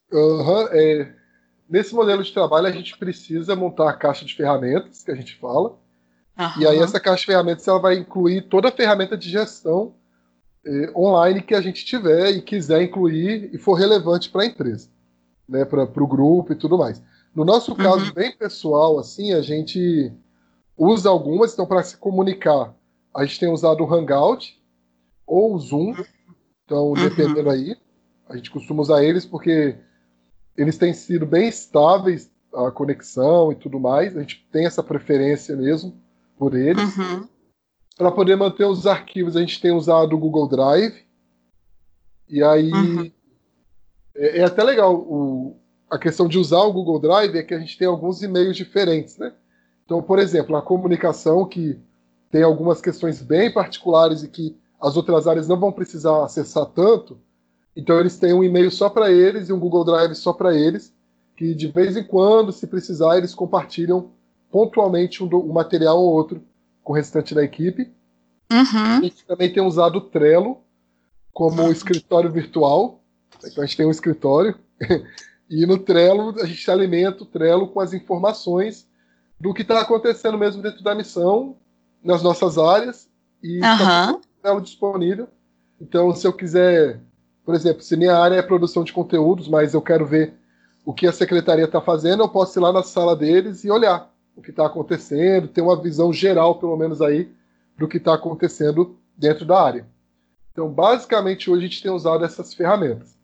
[0.09, 1.13] Uhum, é,
[1.69, 5.35] nesse modelo de trabalho a gente precisa montar a caixa de ferramentas que a gente
[5.35, 5.77] fala.
[6.37, 6.61] Uhum.
[6.61, 9.93] E aí essa caixa de ferramentas ela vai incluir toda a ferramenta de gestão
[10.95, 14.89] online que a gente tiver e quiser incluir e for relevante para a empresa,
[15.47, 17.01] né, para o grupo e tudo mais.
[17.35, 18.13] No nosso caso, uhum.
[18.13, 20.11] bem pessoal, assim, a gente
[20.77, 22.73] usa algumas, então, para se comunicar,
[23.15, 24.59] a gente tem usado o Hangout
[25.25, 25.93] ou o Zoom,
[26.65, 26.93] então, uhum.
[26.93, 27.75] dependendo aí,
[28.27, 29.75] a gente costuma usar eles porque
[30.57, 35.55] eles têm sido bem estáveis, a conexão e tudo mais, a gente tem essa preferência
[35.55, 35.95] mesmo
[36.37, 36.97] por eles.
[36.97, 37.27] Uhum.
[37.99, 41.03] Para poder manter os arquivos, a gente tem usado o Google Drive.
[42.29, 43.11] E aí uhum.
[44.15, 44.95] é, é, até legal.
[44.95, 45.57] O,
[45.89, 49.17] a questão de usar o Google Drive é que a gente tem alguns e-mails diferentes,
[49.17, 49.33] né?
[49.83, 51.77] Então, por exemplo, a comunicação que
[52.31, 57.19] tem algumas questões bem particulares e que as outras áreas não vão precisar acessar tanto.
[57.75, 60.95] Então eles têm um e-mail só para eles e um Google Drive só para eles,
[61.35, 64.11] que de vez em quando, se precisar, eles compartilham
[64.49, 66.41] pontualmente um, um material ou outro
[66.83, 67.91] com o restante da equipe.
[68.51, 68.97] Uhum.
[68.97, 70.61] A gente também tem usado o Trello
[71.31, 71.71] como uhum.
[71.71, 73.01] escritório virtual.
[73.43, 74.55] Então a gente tem um escritório.
[75.49, 78.87] e no Trello a gente alimenta o Trello com as informações
[79.39, 81.55] do que está acontecendo mesmo dentro da missão,
[82.03, 83.09] nas nossas áreas.
[83.41, 83.61] E uhum.
[83.61, 85.27] tá o Trello disponível.
[85.79, 86.99] Então, se eu quiser,
[87.45, 90.33] por exemplo, se minha área é produção de conteúdos, mas eu quero ver
[90.85, 94.11] o que a secretaria está fazendo, eu posso ir lá na sala deles e olhar
[94.39, 97.29] o que está acontecendo, ter uma visão geral, pelo menos aí,
[97.77, 99.85] do que está acontecendo dentro da área.
[100.51, 103.17] Então, basicamente, hoje a gente tem usado essas ferramentas.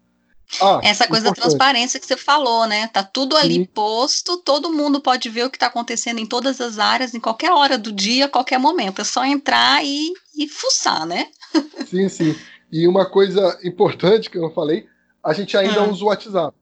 [0.61, 1.35] Ah, Essa coisa importante.
[1.43, 2.87] da transparência que você falou, né?
[2.87, 3.65] Tá tudo ali sim.
[3.65, 7.51] posto, todo mundo pode ver o que está acontecendo em todas as áreas, em qualquer
[7.51, 9.01] hora do dia, qualquer momento.
[9.01, 11.29] É só entrar e, e fuçar, né?
[11.87, 12.35] Sim, sim.
[12.71, 14.85] E uma coisa importante que eu não falei,
[15.23, 15.91] a gente ainda hum.
[15.91, 16.55] usa o WhatsApp.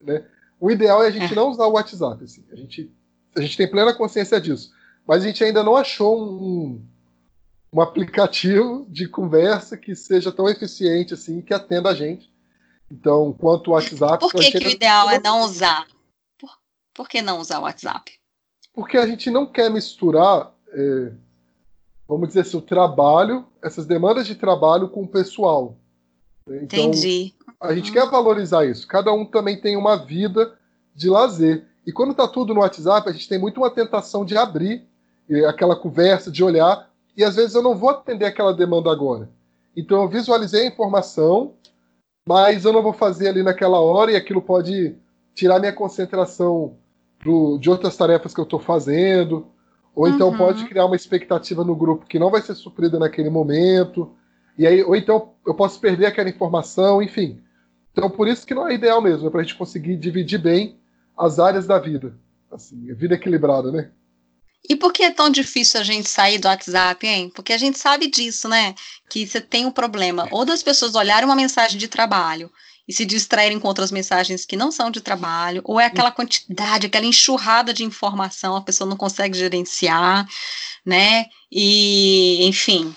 [0.00, 0.22] Né?
[0.60, 1.34] O ideal é a gente é.
[1.34, 2.22] não usar o WhatsApp.
[2.22, 2.44] Assim.
[2.52, 2.90] A gente
[3.36, 4.72] a gente tem plena consciência disso.
[5.06, 6.82] Mas a gente ainda não achou um,
[7.72, 12.32] um aplicativo de conversa que seja tão eficiente assim, que atenda a gente.
[12.90, 14.18] Então, quanto o WhatsApp.
[14.20, 15.86] Por que, que o ideal é não usar?
[16.38, 16.50] Por,
[16.94, 18.12] por que não usar o WhatsApp?
[18.74, 21.12] porque a gente não quer misturar, é,
[22.08, 25.78] vamos dizer assim, o trabalho, essas demandas de trabalho com o pessoal.
[26.46, 27.32] Então, Entendi.
[27.60, 27.94] A gente uhum.
[27.94, 28.86] quer valorizar isso.
[28.86, 30.58] Cada um também tem uma vida
[30.94, 31.66] de lazer.
[31.86, 34.86] E quando está tudo no WhatsApp, a gente tem muito uma tentação de abrir
[35.48, 39.30] aquela conversa, de olhar, e às vezes eu não vou atender aquela demanda agora.
[39.76, 41.54] Então eu visualizei a informação,
[42.26, 44.96] mas eu não vou fazer ali naquela hora e aquilo pode
[45.34, 46.76] tirar minha concentração
[47.18, 49.46] pro, de outras tarefas que eu estou fazendo,
[49.94, 50.38] ou então uhum.
[50.38, 54.12] pode criar uma expectativa no grupo que não vai ser suprida naquele momento,
[54.56, 57.40] e aí, ou então eu posso perder aquela informação, enfim.
[57.92, 60.78] Então por isso que não é ideal mesmo, é para a gente conseguir dividir bem
[61.16, 62.18] as áreas da vida,
[62.50, 63.90] assim, vida equilibrada, né?
[64.68, 67.30] E por que é tão difícil a gente sair do WhatsApp, hein?
[67.34, 68.74] Porque a gente sabe disso, né?
[69.10, 72.50] Que você tem um problema, ou das pessoas olharem uma mensagem de trabalho
[72.86, 76.86] e se distraírem com outras mensagens que não são de trabalho, ou é aquela quantidade,
[76.86, 80.26] aquela enxurrada de informação, a pessoa não consegue gerenciar,
[80.84, 81.26] né?
[81.50, 82.94] E, enfim,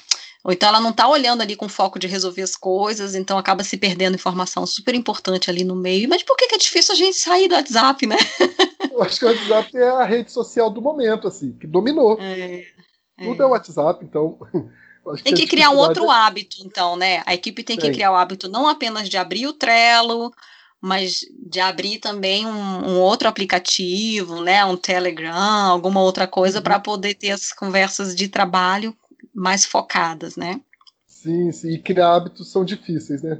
[0.47, 3.65] ou então ela não está olhando ali com foco de resolver as coisas, então acaba
[3.65, 6.07] se perdendo informação super importante ali no meio.
[6.07, 8.15] Mas por que, que é difícil a gente sair do WhatsApp, né?
[8.89, 12.17] Eu acho que o WhatsApp é a rede social do momento, assim, que dominou.
[12.21, 13.25] É, é.
[13.25, 14.39] Tudo é o WhatsApp, então.
[15.21, 17.21] tem que, criar um outro hábito, então, né?
[17.25, 20.31] A equipe tem, tem que criar o hábito não apenas de abrir o Trello,
[20.79, 24.63] mas de abrir também um, um outro aplicativo, né?
[24.63, 26.63] Um Telegram, alguma outra coisa, uhum.
[26.63, 28.95] para poder ter as conversas de trabalho
[29.37, 30.59] mais focadas, né?
[31.05, 31.69] Sim, sim.
[31.69, 33.39] E criar hábitos são difíceis, né?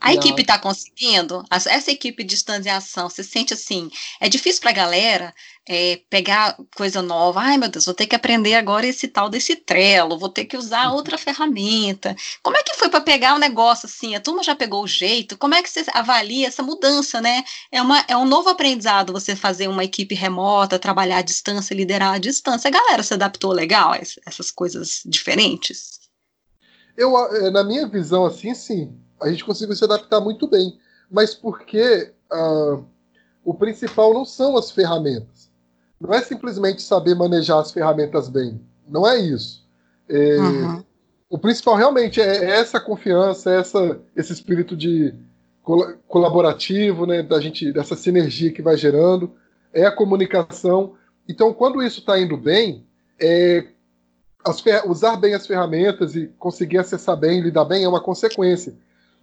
[0.00, 1.42] A equipe está conseguindo?
[1.50, 5.34] Essa equipe de distanciação, você sente assim, é difícil para a galera
[5.68, 7.40] é, pegar coisa nova.
[7.40, 10.56] Ai, meu Deus, vou ter que aprender agora esse tal desse trelo, vou ter que
[10.56, 10.94] usar uhum.
[10.94, 12.14] outra ferramenta.
[12.42, 14.14] Como é que foi para pegar o um negócio assim?
[14.14, 15.36] A turma já pegou o jeito?
[15.36, 17.44] Como é que você avalia essa mudança, né?
[17.70, 22.14] É, uma, é um novo aprendizado você fazer uma equipe remota, trabalhar à distância, liderar
[22.14, 22.68] à distância.
[22.68, 26.00] A galera se adaptou legal a essas coisas diferentes?
[26.96, 30.78] Eu, é, na minha visão, assim, sim a gente conseguiu se adaptar muito bem.
[31.10, 32.84] Mas porque uh,
[33.44, 35.45] o principal não são as ferramentas.
[36.00, 38.60] Não é simplesmente saber manejar as ferramentas bem.
[38.88, 39.66] Não é isso.
[40.08, 40.84] É, uhum.
[41.28, 45.14] O principal realmente é, é essa confiança, é essa, esse espírito de
[45.62, 49.32] col colaborativo, né, da gente, dessa sinergia que vai gerando,
[49.72, 50.94] é a comunicação.
[51.28, 52.86] Então, quando isso está indo bem,
[53.20, 53.66] é,
[54.86, 58.74] usar bem as ferramentas e conseguir acessar bem, lidar bem é uma consequência.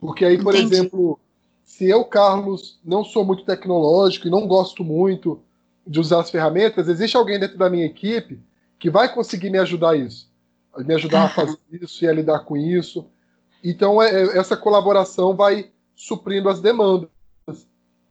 [0.02, 0.76] Porque aí, por Entendi.
[0.76, 1.18] exemplo,
[1.64, 5.40] se eu, Carlos, não sou muito tecnológico e não gosto muito
[5.86, 8.40] de usar as ferramentas, existe alguém dentro da minha equipe
[8.80, 10.32] que vai conseguir me ajudar a isso.
[10.78, 13.06] Me ajudar a fazer isso e a lidar com isso.
[13.64, 17.10] Então, é, é, essa colaboração vai suprindo as demandas.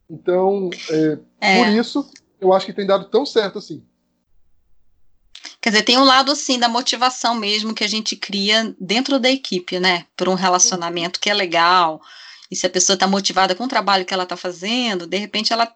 [0.09, 1.63] Então, é, é.
[1.63, 3.83] por isso, eu acho que tem dado tão certo assim.
[5.61, 9.29] Quer dizer, tem um lado assim da motivação mesmo que a gente cria dentro da
[9.29, 10.05] equipe, né?
[10.15, 12.01] Por um relacionamento que é legal.
[12.51, 15.53] E se a pessoa está motivada com o trabalho que ela está fazendo, de repente
[15.53, 15.73] ela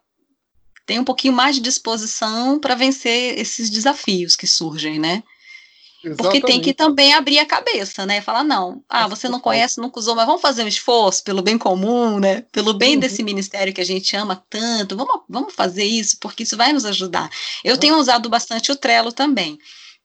[0.88, 5.22] tem um pouquinho mais de disposição para vencer esses desafios que surgem, né?
[6.04, 6.18] Exatamente.
[6.18, 8.22] Porque tem que também abrir a cabeça, né?
[8.22, 11.58] Falar, não, ah, você não conhece, nunca usou, mas vamos fazer um esforço pelo bem
[11.58, 12.46] comum, né?
[12.54, 13.02] Pelo bem uhum.
[13.02, 16.86] desse ministério que a gente ama tanto, vamos, vamos fazer isso, porque isso vai nos
[16.86, 17.30] ajudar.
[17.64, 17.80] Eu uhum.
[17.80, 19.60] tenho usado bastante o Trello também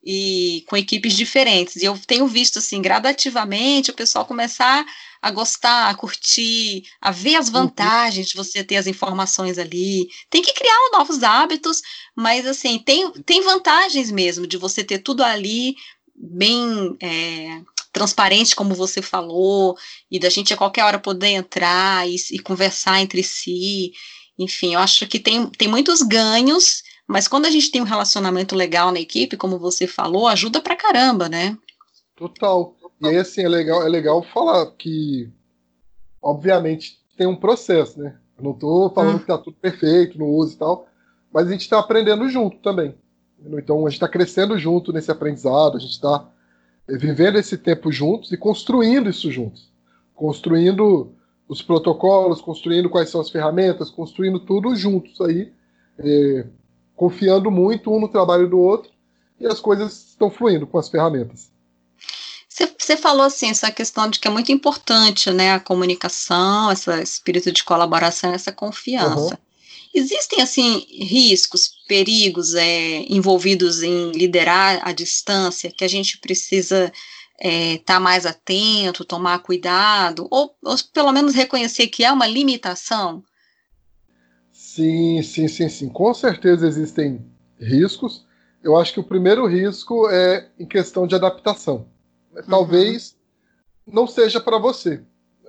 [0.04, 1.76] e com equipes diferentes.
[1.76, 4.84] E eu tenho visto assim gradativamente o pessoal começar
[5.22, 7.52] a gostar, a curtir, a ver as uhum.
[7.52, 10.08] vantagens de você ter as informações ali.
[10.28, 11.80] Tem que criar novos hábitos,
[12.14, 15.76] mas assim, tem, tem vantagens mesmo de você ter tudo ali
[16.14, 19.78] bem é, transparente, como você falou,
[20.10, 23.92] e da gente a qualquer hora poder entrar e, e conversar entre si.
[24.36, 28.54] Enfim, eu acho que tem, tem muitos ganhos mas quando a gente tem um relacionamento
[28.54, 31.58] legal na equipe, como você falou, ajuda pra caramba, né?
[32.16, 32.74] Total.
[33.02, 35.28] E aí, assim, é legal, é legal falar que,
[36.22, 38.16] obviamente, tem um processo, né?
[38.38, 39.18] Eu não tô falando hum.
[39.18, 40.86] que tá tudo perfeito no uso e tal,
[41.32, 42.94] mas a gente está aprendendo junto também.
[43.44, 46.28] Então, a gente está crescendo junto nesse aprendizado, a gente está
[46.88, 49.72] eh, vivendo esse tempo juntos e construindo isso juntos.
[50.14, 51.12] Construindo
[51.48, 55.52] os protocolos, construindo quais são as ferramentas, construindo tudo juntos aí.
[55.98, 56.46] É,
[56.94, 58.90] confiando muito um no trabalho do outro
[59.40, 61.50] e as coisas estão fluindo com as ferramentas.
[62.78, 67.50] Você falou assim, essa questão de que é muito importante, né, a comunicação, esse espírito
[67.50, 69.34] de colaboração, essa confiança.
[69.34, 69.52] Uhum.
[69.94, 76.92] Existem, assim, riscos, perigos é, envolvidos em liderar à distância que a gente precisa
[77.38, 82.26] estar é, tá mais atento, tomar cuidado, ou, ou pelo menos reconhecer que é uma
[82.26, 83.22] limitação?
[84.52, 85.88] Sim, sim, sim, sim.
[85.88, 87.24] Com certeza existem
[87.58, 88.24] riscos.
[88.62, 91.86] Eu acho que o primeiro risco é em questão de adaptação.
[92.48, 93.16] Talvez
[93.86, 93.94] uhum.
[93.94, 95.02] não seja para você.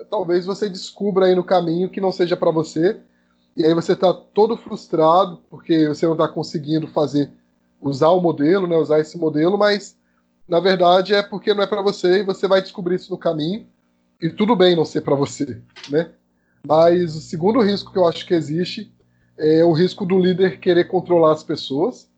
[0.09, 2.99] Talvez você descubra aí no caminho que não seja para você.
[3.55, 7.31] E aí você está todo frustrado porque você não está conseguindo fazer,
[7.79, 9.95] usar o modelo, né, usar esse modelo, mas
[10.47, 13.67] na verdade é porque não é para você e você vai descobrir isso no caminho.
[14.21, 16.11] E tudo bem não ser para você, né?
[16.65, 18.93] Mas o segundo risco que eu acho que existe
[19.37, 22.09] é o risco do líder querer controlar as pessoas.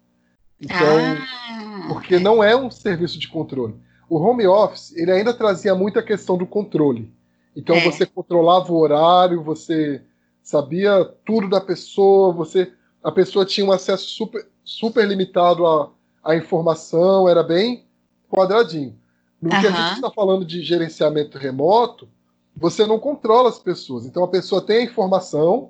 [0.62, 1.86] Então, ah.
[1.88, 3.76] porque não é um serviço de controle.
[4.10, 7.12] O home office, ele ainda trazia muita questão do controle.
[7.56, 7.84] Então, é.
[7.84, 10.02] você controlava o horário, você
[10.44, 12.72] sabia tudo da pessoa, você
[13.04, 15.92] a pessoa tinha um acesso super, super limitado à,
[16.24, 17.86] à informação, era bem
[18.28, 18.98] quadradinho.
[19.40, 22.10] No que a gente está falando de gerenciamento remoto,
[22.58, 24.08] você não controla as pessoas.
[24.08, 25.70] Então a pessoa tem a informação,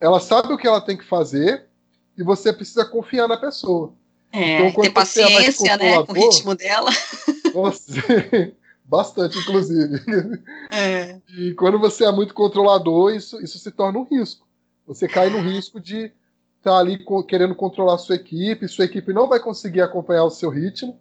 [0.00, 1.66] ela sabe o que ela tem que fazer
[2.16, 3.92] e você precisa confiar na pessoa.
[4.32, 6.90] É, então, ter é paciência, né, com o ritmo dela.
[8.84, 10.02] Bastante, inclusive.
[10.70, 11.20] É.
[11.38, 14.46] E quando você é muito controlador, isso, isso se torna um risco.
[14.86, 16.06] Você cai no risco de
[16.58, 20.30] estar tá ali querendo controlar a sua equipe, sua equipe não vai conseguir acompanhar o
[20.30, 20.98] seu ritmo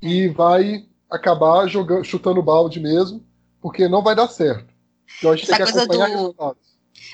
[0.00, 3.22] e vai acabar jogando, chutando balde mesmo
[3.60, 4.72] porque não vai dar certo.
[5.18, 6.62] Então a gente Essa tem que coisa acompanhar do, resultados.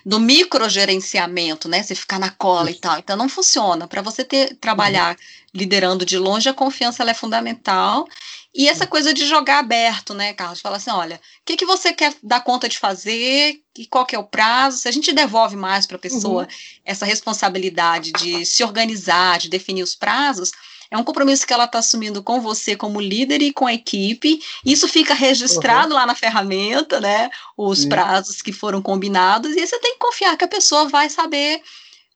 [0.05, 1.83] Do microgerenciamento, né?
[1.83, 2.99] Você ficar na cola e tal.
[2.99, 3.87] Então não funciona.
[3.87, 5.17] Para você ter trabalhar uhum.
[5.55, 8.07] liderando de longe, a confiança é fundamental.
[8.55, 10.61] E essa coisa de jogar aberto, né, Carlos?
[10.61, 14.15] Fala assim, olha, o que, que você quer dar conta de fazer e qual que
[14.15, 14.79] é o prazo?
[14.79, 16.49] Se a gente devolve mais para a pessoa uhum.
[16.85, 20.53] essa responsabilidade de se organizar, de definir os prazos,
[20.89, 24.41] é um compromisso que ela está assumindo com você como líder e com a equipe.
[24.65, 25.95] Isso fica registrado uhum.
[25.95, 27.31] lá na ferramenta, né?
[27.57, 27.89] Os Sim.
[27.89, 31.61] prazos que foram combinados, e você tem que confiar que a pessoa vai saber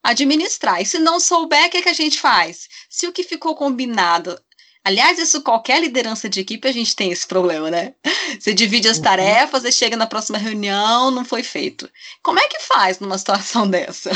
[0.05, 0.81] administrar.
[0.81, 2.69] E se não souber, o que, é que a gente faz?
[2.89, 4.41] Se o que ficou combinado
[4.85, 7.95] Aliás, isso qualquer liderança de equipe a gente tem esse problema, né?
[8.39, 9.03] Você divide as uhum.
[9.03, 11.89] tarefas e chega na próxima reunião, não foi feito.
[12.23, 14.11] Como é que faz numa situação dessa?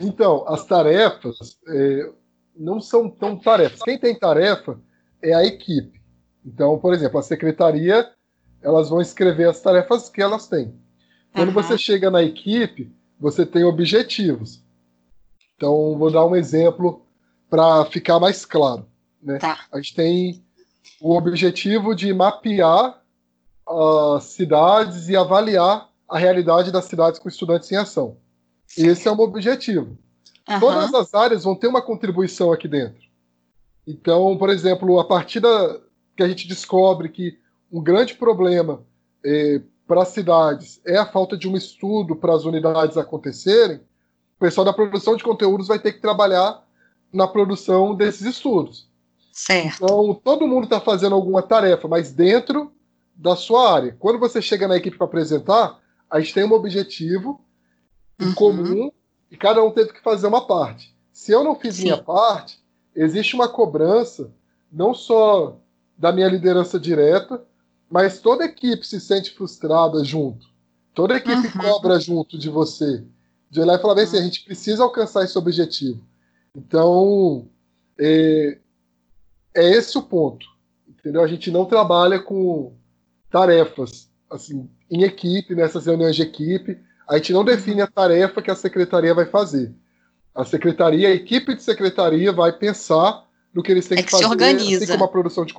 [0.00, 2.10] Então, as tarefas, é,
[2.56, 3.82] não são tão tarefas.
[3.82, 4.78] Quem tem tarefa
[5.22, 6.00] é a equipe.
[6.44, 8.10] Então, por exemplo, a secretaria,
[8.60, 10.74] elas vão escrever as tarefas que elas têm.
[11.32, 11.54] Quando uhum.
[11.54, 14.62] você chega na equipe, você tem objetivos.
[15.56, 17.06] Então, vou dar um exemplo
[17.48, 18.86] para ficar mais claro.
[19.22, 19.38] Né?
[19.38, 19.60] Tá.
[19.70, 20.44] A gente tem
[21.00, 23.00] o objetivo de mapear
[23.66, 28.16] as cidades e avaliar a realidade das cidades com estudantes em ação.
[28.76, 29.96] Esse é um objetivo.
[30.48, 30.60] Uhum.
[30.60, 33.02] Todas as áreas vão ter uma contribuição aqui dentro.
[33.86, 35.80] Então, por exemplo, a partir da,
[36.16, 37.38] que a gente descobre que
[37.70, 38.82] um grande problema
[39.24, 44.40] é, para as cidades é a falta de um estudo para as unidades acontecerem, o
[44.40, 46.66] pessoal da produção de conteúdos vai ter que trabalhar
[47.12, 48.88] na produção desses estudos.
[49.32, 49.82] Certo.
[49.82, 52.70] Então, todo mundo está fazendo alguma tarefa, mas dentro
[53.16, 53.96] da sua área.
[53.98, 57.40] Quando você chega na equipe para apresentar, a gente tem um objetivo
[58.20, 58.34] em uhum.
[58.34, 58.92] comum
[59.30, 60.94] e cada um teve que fazer uma parte.
[61.12, 61.84] Se eu não fiz Sim.
[61.84, 62.62] minha parte,
[62.94, 64.30] existe uma cobrança,
[64.70, 65.58] não só
[65.96, 67.42] da minha liderança direta,
[67.88, 70.46] mas toda a equipe se sente frustrada junto.
[70.94, 71.62] Toda a equipe uhum.
[71.62, 73.04] cobra junto de você.
[73.50, 76.02] De olhar e falar assim, a gente precisa alcançar esse objetivo.
[76.54, 77.48] Então,
[77.98, 78.58] é,
[79.54, 80.46] é esse o ponto.
[80.88, 81.22] Entendeu?
[81.22, 82.76] A gente não trabalha com
[83.30, 86.78] tarefas assim em equipe, nessas reuniões de equipe.
[87.08, 89.74] A gente não define a tarefa que a secretaria vai fazer.
[90.34, 94.10] A secretaria, a equipe de secretaria vai pensar no que eles têm é que, que
[94.12, 94.84] fazer, se organiza.
[94.84, 95.54] assim como a produção de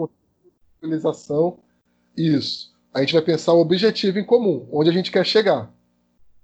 [0.81, 1.59] utilização.
[2.17, 2.73] Isso.
[2.93, 5.71] A gente vai pensar o objetivo em comum, onde a gente quer chegar.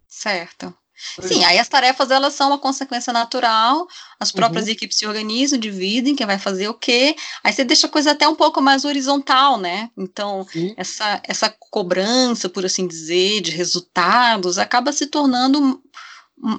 [0.07, 0.73] Certo.
[1.21, 3.87] Sim, aí as tarefas elas são uma consequência natural,
[4.19, 4.71] as próprias uhum.
[4.71, 8.27] equipes se organizam, dividem, quem vai fazer o quê, aí você deixa a coisa até
[8.27, 9.89] um pouco mais horizontal, né?
[9.97, 15.81] Então, essa, essa cobrança, por assim dizer, de resultados, acaba se tornando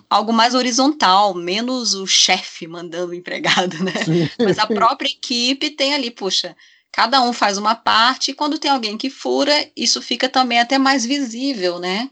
[0.09, 3.93] algo mais horizontal, menos o chefe mandando o empregado, né?
[4.05, 4.31] Sim.
[4.39, 6.57] Mas a própria equipe tem ali, puxa,
[6.93, 10.79] cada um faz uma parte, e quando tem alguém que fura, isso fica também até
[10.79, 12.11] mais visível, né?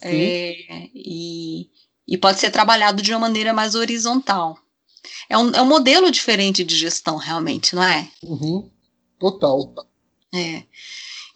[0.00, 1.68] É, e,
[2.06, 4.58] e pode ser trabalhado de uma maneira mais horizontal.
[5.28, 8.08] É um, é um modelo diferente de gestão, realmente, não é?
[8.22, 8.70] Uhum.
[9.18, 9.72] Total.
[10.34, 10.62] É.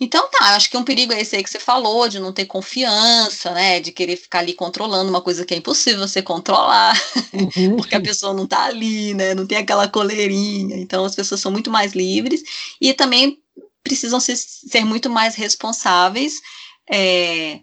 [0.00, 2.46] Então tá, acho que um perigo é esse aí que você falou, de não ter
[2.46, 3.80] confiança, né?
[3.80, 6.98] De querer ficar ali controlando uma coisa que é impossível você controlar,
[7.34, 7.76] uhum.
[7.76, 9.34] porque a pessoa não tá ali, né?
[9.34, 10.76] Não tem aquela coleirinha.
[10.76, 12.42] Então as pessoas são muito mais livres
[12.80, 13.42] e também
[13.84, 16.40] precisam ser, ser muito mais responsáveis.
[16.90, 17.60] É,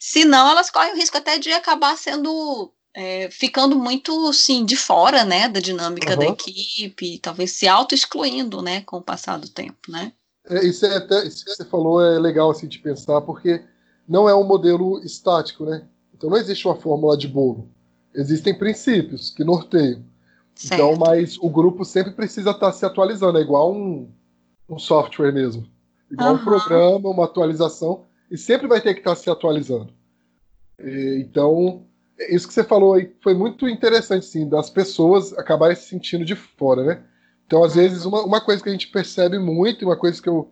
[0.00, 5.24] Senão, elas correm o risco até de acabar sendo é, ficando muito, sim, de fora,
[5.24, 6.18] né, da dinâmica uhum.
[6.18, 10.12] da equipe, talvez se auto-excluindo, né, com o passar do tempo, né?
[10.48, 13.62] É, isso, é até, isso que você falou é legal, assim, de pensar, porque
[14.08, 15.86] não é um modelo estático, né?
[16.14, 17.68] Então não existe uma fórmula de bolo.
[18.14, 20.02] Existem princípios que norteiam.
[20.54, 20.74] Certo.
[20.74, 24.10] Então, mas o grupo sempre precisa estar se atualizando, é igual um,
[24.68, 25.66] um software mesmo.
[26.10, 26.40] Igual uhum.
[26.40, 29.92] um programa, uma atualização, e sempre vai ter que estar se atualizando.
[30.78, 31.86] E, então,
[32.28, 36.34] isso que você falou aí foi muito interessante, sim, das pessoas acabarem se sentindo de
[36.34, 37.04] fora, né?
[37.46, 40.50] Então, às vezes, uma, uma coisa que a gente percebe muito, uma coisa que eu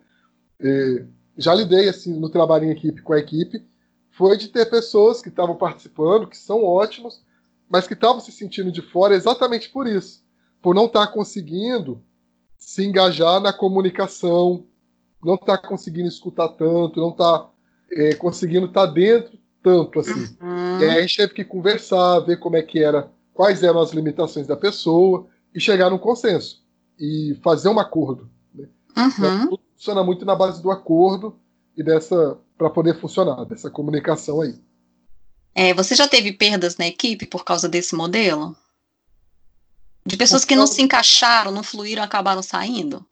[0.59, 1.05] eh,
[1.37, 3.65] já lidei assim no trabalho em equipe com a equipe,
[4.11, 7.23] foi de ter pessoas que estavam participando, que são ótimos,
[7.69, 10.21] mas que estavam se sentindo de fora exatamente por isso,
[10.61, 12.03] por não estar tá conseguindo
[12.57, 14.65] se engajar na comunicação,
[15.23, 17.49] não estar tá conseguindo escutar tanto, não estar tá,
[17.91, 20.37] é, conseguindo estar tá dentro tanto assim.
[20.41, 20.79] Uhum.
[20.79, 23.91] E aí a gente teve que conversar, ver como é que era, quais eram as
[23.91, 26.63] limitações da pessoa e chegar num consenso
[26.99, 28.29] e fazer um acordo.
[28.53, 28.67] Né?
[28.97, 29.07] Uhum.
[29.07, 31.37] Então, tudo funciona muito na base do acordo
[31.75, 34.59] e dessa para poder funcionar dessa comunicação aí.
[35.55, 38.55] É, você já teve perdas na equipe por causa desse modelo?
[40.05, 43.05] De pessoas que não se encaixaram, não fluíram, acabaram saindo?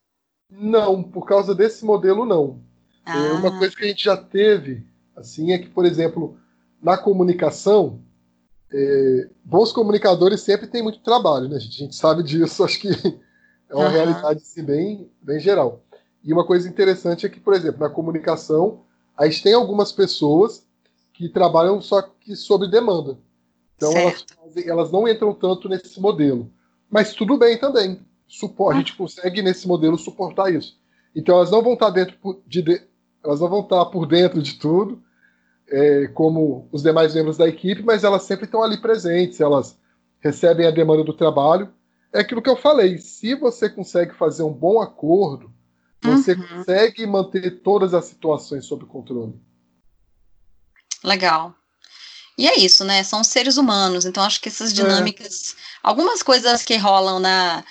[0.50, 2.62] Não, por causa desse modelo não.
[3.08, 3.34] É, ah.
[3.36, 4.86] Uma coisa que a gente já teve,
[5.16, 6.38] assim, é que, por exemplo,
[6.82, 8.02] na comunicação,
[8.72, 11.56] é, bons comunicadores sempre têm muito trabalho, né?
[11.56, 13.92] A gente, a gente sabe disso, acho que é uma uhum.
[13.92, 15.82] realidade assim, bem, bem geral.
[16.24, 18.82] E uma coisa interessante é que, por exemplo, na comunicação,
[19.16, 20.66] a gente tem algumas pessoas
[21.14, 23.18] que trabalham só que sob demanda.
[23.76, 24.26] Então elas,
[24.66, 26.52] elas, não entram tanto nesse modelo.
[26.90, 28.00] Mas tudo bem também.
[28.70, 30.78] A gente consegue nesse modelo suportar isso.
[31.16, 32.82] Então elas não vão estar dentro de, de
[33.28, 35.04] elas não vão estar por dentro de tudo,
[35.70, 39.78] é, como os demais membros da equipe, mas elas sempre estão ali presentes, elas
[40.20, 41.70] recebem a demanda do trabalho.
[42.14, 45.52] É aquilo que eu falei, se você consegue fazer um bom acordo,
[46.02, 46.48] você uhum.
[46.48, 49.34] consegue manter todas as situações sob controle.
[51.04, 51.54] Legal.
[52.38, 53.04] E é isso, né?
[53.04, 54.74] São seres humanos, então acho que essas é.
[54.76, 55.56] dinâmicas, é.
[55.84, 57.64] algumas coisas que rolam na,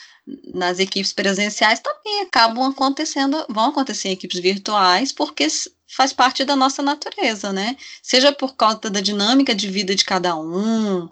[0.53, 5.47] nas equipes presenciais também acabam acontecendo, vão acontecer em equipes virtuais, porque
[5.87, 7.77] faz parte da nossa natureza, né?
[8.03, 11.09] Seja por causa da dinâmica de vida de cada um,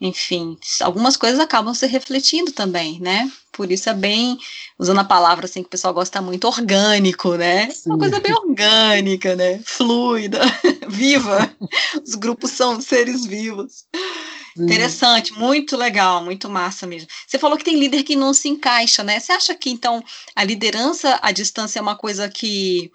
[0.00, 3.30] enfim, algumas coisas acabam se refletindo também, né?
[3.50, 4.38] Por isso é bem,
[4.78, 7.70] usando a palavra assim que o pessoal gosta muito, orgânico, né?
[7.70, 7.90] Sim.
[7.90, 9.58] Uma coisa bem orgânica, né?
[9.64, 10.40] Fluida,
[10.88, 11.50] viva.
[12.06, 13.84] Os grupos são seres vivos.
[14.58, 17.08] Interessante, muito legal, muito massa mesmo.
[17.26, 19.20] Você falou que tem líder que não se encaixa, né?
[19.20, 20.02] Você acha que então
[20.34, 22.90] a liderança à distância é uma coisa que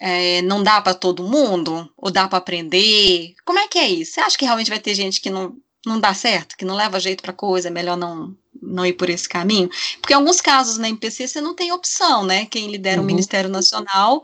[0.00, 1.90] é, não dá para todo mundo?
[1.96, 3.34] Ou dá para aprender?
[3.44, 4.12] Como é que é isso?
[4.12, 5.56] Você acha que realmente vai ter gente que não
[5.86, 9.08] não dá certo, que não leva jeito para coisa, é melhor não não ir por
[9.08, 9.70] esse caminho?
[10.00, 12.46] Porque em alguns casos na MPC você não tem opção, né?
[12.46, 13.04] Quem lidera uhum.
[13.04, 14.22] o Ministério Nacional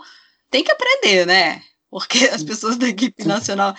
[0.50, 1.62] tem que aprender, né?
[1.90, 3.74] Porque as pessoas da equipe nacional,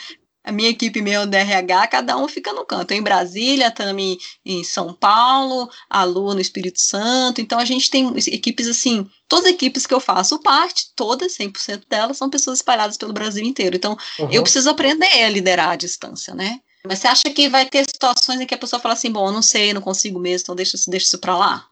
[0.45, 2.91] a minha equipe meu da RH, cada um fica no canto.
[2.91, 7.41] em Brasília, também em São Paulo, a Lu no Espírito Santo.
[7.41, 11.85] Então a gente tem equipes assim, todas as equipes que eu faço parte, todas, 100%
[11.89, 13.75] delas, são pessoas espalhadas pelo Brasil inteiro.
[13.75, 14.31] Então uhum.
[14.31, 16.61] eu preciso aprender a liderar à distância, né?
[16.87, 19.33] Mas você acha que vai ter situações em que a pessoa fala assim, bom, eu
[19.33, 21.67] não sei, não consigo mesmo, então deixa, deixa isso para lá?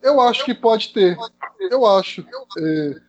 [0.00, 1.18] Eu acho que pode ter.
[1.68, 2.24] Eu acho.
[2.58, 3.00] É...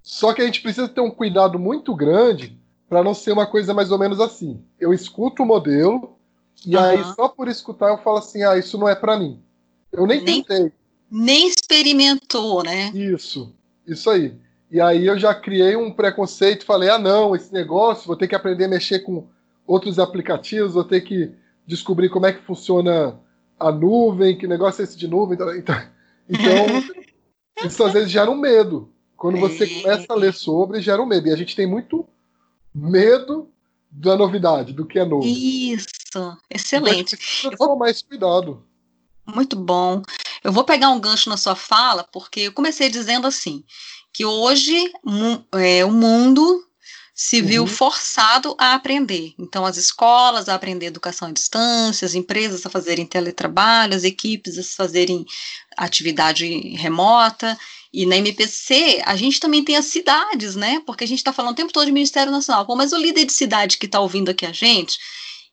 [0.00, 2.56] Só que a gente precisa ter um cuidado muito grande
[2.94, 4.62] para não ser uma coisa mais ou menos assim.
[4.78, 6.16] Eu escuto o modelo
[6.64, 6.82] e uhum.
[6.84, 9.42] aí só por escutar eu falo assim, ah, isso não é para mim.
[9.90, 10.72] Eu nem, nem tentei.
[11.10, 12.92] Nem experimentou, né?
[12.94, 13.52] Isso,
[13.84, 14.36] isso aí.
[14.70, 18.36] E aí eu já criei um preconceito, falei, ah não, esse negócio, vou ter que
[18.36, 19.26] aprender a mexer com
[19.66, 21.32] outros aplicativos, vou ter que
[21.66, 23.18] descobrir como é que funciona
[23.58, 25.34] a nuvem, que negócio é esse de nuvem.
[25.34, 25.74] Então, então,
[26.28, 26.92] então
[27.66, 28.88] isso às vezes gera um medo.
[29.16, 31.26] Quando você começa a ler sobre, gera um medo.
[31.26, 32.06] E a gente tem muito
[32.74, 33.48] medo
[33.90, 35.26] da novidade, do que é novo.
[35.26, 37.16] Isso, excelente.
[37.44, 38.64] Eu vou esse cuidado.
[39.26, 40.02] Muito bom.
[40.42, 43.64] Eu vou pegar um gancho na sua fala, porque eu comecei dizendo assim,
[44.12, 44.92] que hoje
[45.52, 46.64] é, o mundo
[47.14, 47.68] se viu uhum.
[47.68, 49.34] forçado a aprender.
[49.38, 54.58] Então, as escolas a aprender educação à distância, as empresas a fazerem teletrabalho, as equipes
[54.58, 55.24] a fazerem
[55.76, 56.46] atividade
[56.76, 57.56] remota.
[57.94, 60.82] E na MPC, a gente também tem as cidades, né?
[60.84, 62.66] Porque a gente está falando o tempo todo de Ministério Nacional.
[62.66, 64.98] Pô, mas o líder de cidade que está ouvindo aqui a gente,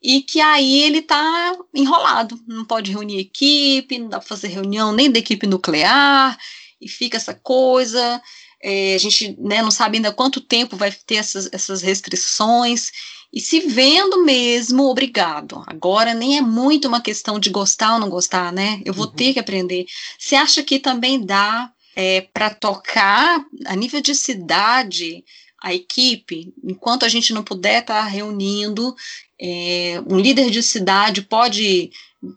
[0.01, 4.91] e que aí ele está enrolado, não pode reunir equipe, não dá para fazer reunião
[4.91, 6.35] nem da equipe nuclear,
[6.81, 8.19] e fica essa coisa.
[8.59, 12.91] É, a gente né, não sabe ainda quanto tempo vai ter essas, essas restrições.
[13.31, 15.63] e se vendo mesmo obrigado.
[15.67, 18.81] Agora nem é muito uma questão de gostar ou não gostar, né?
[18.83, 19.13] Eu vou uhum.
[19.13, 19.85] ter que aprender.
[20.17, 25.23] Você acha que também dá é, para tocar a nível de cidade
[25.61, 28.95] a equipe, enquanto a gente não puder estar tá reunindo,
[29.39, 31.91] é, um líder de cidade pode.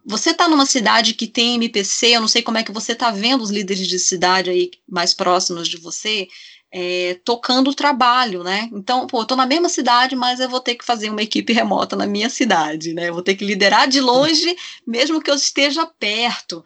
[0.04, 3.10] Você está numa cidade que tem MPC, eu não sei como é que você está
[3.10, 6.28] vendo os líderes de cidade aí mais próximos de você,
[6.70, 8.68] é, tocando o trabalho, né?
[8.72, 11.52] Então, pô, eu tô na mesma cidade, mas eu vou ter que fazer uma equipe
[11.52, 13.08] remota na minha cidade, né?
[13.08, 16.64] Eu vou ter que liderar de longe, mesmo que eu esteja perto.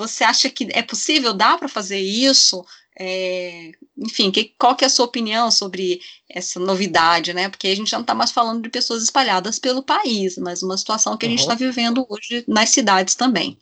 [0.00, 2.64] Você acha que é possível, dá para fazer isso?
[2.98, 7.50] É, enfim, que, qual que é a sua opinião sobre essa novidade, né?
[7.50, 10.76] Porque a gente já não está mais falando de pessoas espalhadas pelo país, mas uma
[10.76, 13.58] situação que a gente está vivendo hoje nas cidades também.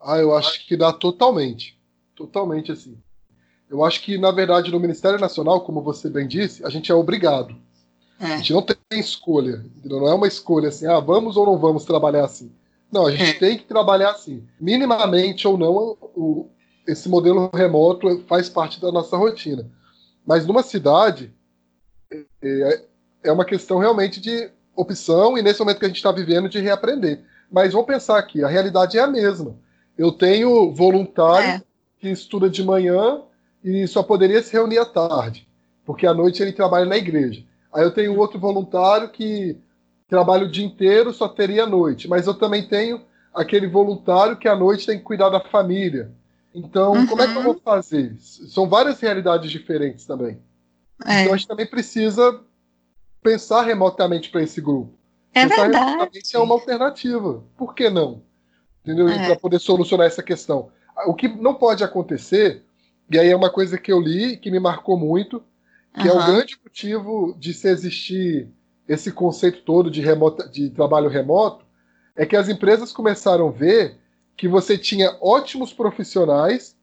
[0.00, 1.76] Ah, eu acho que dá totalmente.
[2.14, 2.96] Totalmente assim.
[3.68, 6.94] Eu acho que, na verdade, no Ministério Nacional, como você bem disse, a gente é
[6.94, 7.54] obrigado.
[8.20, 8.34] É.
[8.34, 9.64] A gente não tem escolha.
[9.84, 12.50] Não é uma escolha assim, ah, vamos ou não vamos trabalhar assim.
[12.90, 13.38] Não, a gente é.
[13.38, 14.46] tem que trabalhar assim.
[14.60, 16.48] Minimamente ou não, o,
[16.86, 19.70] esse modelo remoto faz parte da nossa rotina.
[20.26, 21.32] Mas numa cidade,
[22.42, 22.82] é,
[23.24, 26.60] é uma questão realmente de opção e nesse momento que a gente está vivendo, de
[26.60, 27.20] reaprender.
[27.50, 29.56] Mas vamos pensar aqui, a realidade é a mesma.
[29.96, 31.62] Eu tenho voluntário é.
[31.98, 33.22] que estuda de manhã
[33.62, 35.48] e só poderia se reunir à tarde,
[35.84, 37.44] porque à noite ele trabalha na igreja.
[37.72, 39.58] Aí eu tenho outro voluntário que
[40.08, 42.08] trabalha o dia inteiro, só teria à noite.
[42.08, 43.02] Mas eu também tenho
[43.34, 46.10] aquele voluntário que à noite tem que cuidar da família.
[46.54, 47.06] Então, uhum.
[47.06, 47.60] como é que eu vou uhum.
[47.60, 48.16] fazer?
[48.18, 50.40] São várias realidades diferentes também.
[51.06, 51.22] É.
[51.22, 52.40] Então a gente também precisa
[53.22, 54.92] pensar remotamente para esse grupo.
[55.34, 55.84] É pensar verdade.
[55.84, 57.44] remotamente é uma alternativa.
[57.56, 58.22] Por que não?
[58.82, 59.08] Entendeu?
[59.08, 59.26] É.
[59.26, 60.70] Para poder solucionar essa questão.
[61.06, 62.64] O que não pode acontecer
[63.10, 65.42] e aí é uma coisa que eu li que me marcou muito,
[65.94, 66.20] que uhum.
[66.20, 68.48] é o grande motivo de se existir
[68.88, 70.02] esse conceito todo de,
[70.50, 71.64] de trabalho remoto,
[72.16, 73.98] é que as empresas começaram a ver
[74.36, 76.76] que você tinha ótimos profissionais,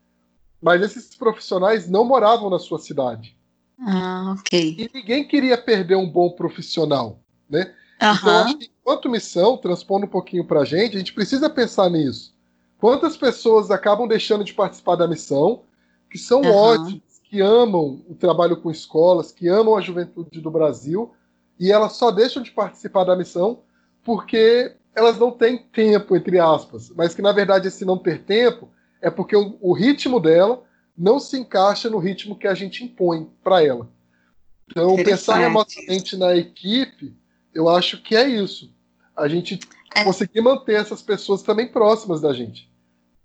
[0.61, 3.35] mas esses profissionais não moravam na sua cidade.
[3.79, 4.75] Ah, ok.
[4.77, 7.73] E ninguém queria perder um bom profissional, né?
[8.01, 8.13] Uhum.
[8.13, 11.89] Então, acho que enquanto missão, transpondo um pouquinho para a gente, a gente precisa pensar
[11.89, 12.33] nisso.
[12.77, 15.63] Quantas pessoas acabam deixando de participar da missão
[16.09, 16.53] que são uhum.
[16.53, 21.13] ótimos, que amam o trabalho com escolas, que amam a juventude do Brasil,
[21.59, 23.61] e elas só deixam de participar da missão
[24.03, 26.89] porque elas não têm tempo, entre aspas.
[26.95, 28.69] Mas que, na verdade, esse não ter tempo
[29.01, 30.63] é porque o, o ritmo dela
[30.97, 33.89] não se encaixa no ritmo que a gente impõe para ela.
[34.69, 37.15] Então, pensar remotamente na equipe,
[37.53, 38.73] eu acho que é isso.
[39.15, 39.59] A gente
[39.93, 40.03] é.
[40.03, 42.71] conseguir manter essas pessoas também próximas da gente.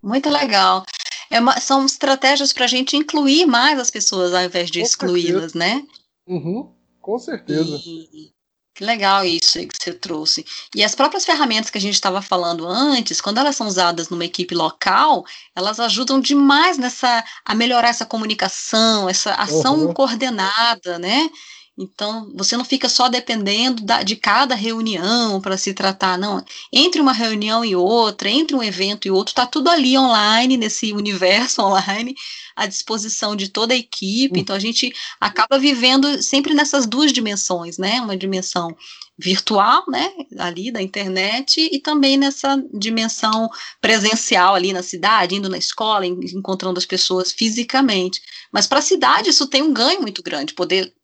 [0.03, 0.85] Muito legal
[1.31, 5.55] é uma, são estratégias para a gente incluir mais as pessoas ao invés de excluí-las,
[5.55, 5.87] né?
[6.27, 7.81] Uhum, com certeza.
[7.85, 8.33] E,
[8.81, 10.45] que legal isso que você trouxe.
[10.75, 14.25] E as próprias ferramentas que a gente estava falando antes, quando elas são usadas numa
[14.25, 15.25] equipe local,
[15.55, 19.93] elas ajudam demais nessa a melhorar essa comunicação, essa ação uhum.
[19.93, 21.29] coordenada, né?
[21.77, 26.45] Então, você não fica só dependendo da, de cada reunião para se tratar, não.
[26.73, 30.93] Entre uma reunião e outra, entre um evento e outro, está tudo ali online, nesse
[30.93, 32.15] universo online,
[32.55, 34.39] à disposição de toda a equipe.
[34.39, 38.01] Então, a gente acaba vivendo sempre nessas duas dimensões, né?
[38.01, 38.77] Uma dimensão
[39.19, 45.59] virtual, né, ali da internet, e também nessa dimensão presencial ali na cidade, indo na
[45.59, 48.19] escola, encontrando as pessoas fisicamente.
[48.51, 50.95] Mas para a cidade isso tem um ganho muito grande, poder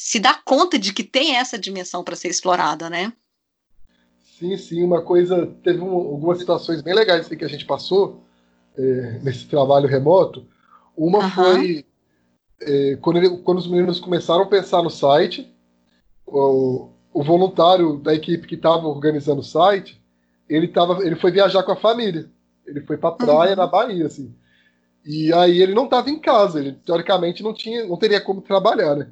[0.00, 3.12] se dá conta de que tem essa dimensão para ser explorada, né?
[4.38, 8.24] Sim, sim, uma coisa, teve um, algumas situações bem legais que a gente passou
[8.78, 10.46] é, nesse trabalho remoto.
[11.00, 11.30] Uma uhum.
[11.30, 11.86] foi
[12.60, 15.50] é, quando, ele, quando os meninos começaram a pensar no site,
[16.26, 19.98] o, o voluntário da equipe que estava organizando o site,
[20.46, 22.30] ele, tava, ele foi viajar com a família.
[22.66, 23.56] Ele foi para praia uhum.
[23.56, 24.34] na Bahia, assim.
[25.02, 28.94] E aí ele não estava em casa, ele teoricamente não tinha, não teria como trabalhar,
[28.94, 29.08] né?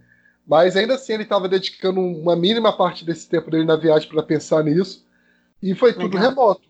[0.46, 4.22] Mas ainda assim ele estava dedicando uma mínima parte desse tempo dele na viagem para
[4.22, 5.06] pensar nisso.
[5.62, 6.30] E foi tudo Legal.
[6.30, 6.68] remoto.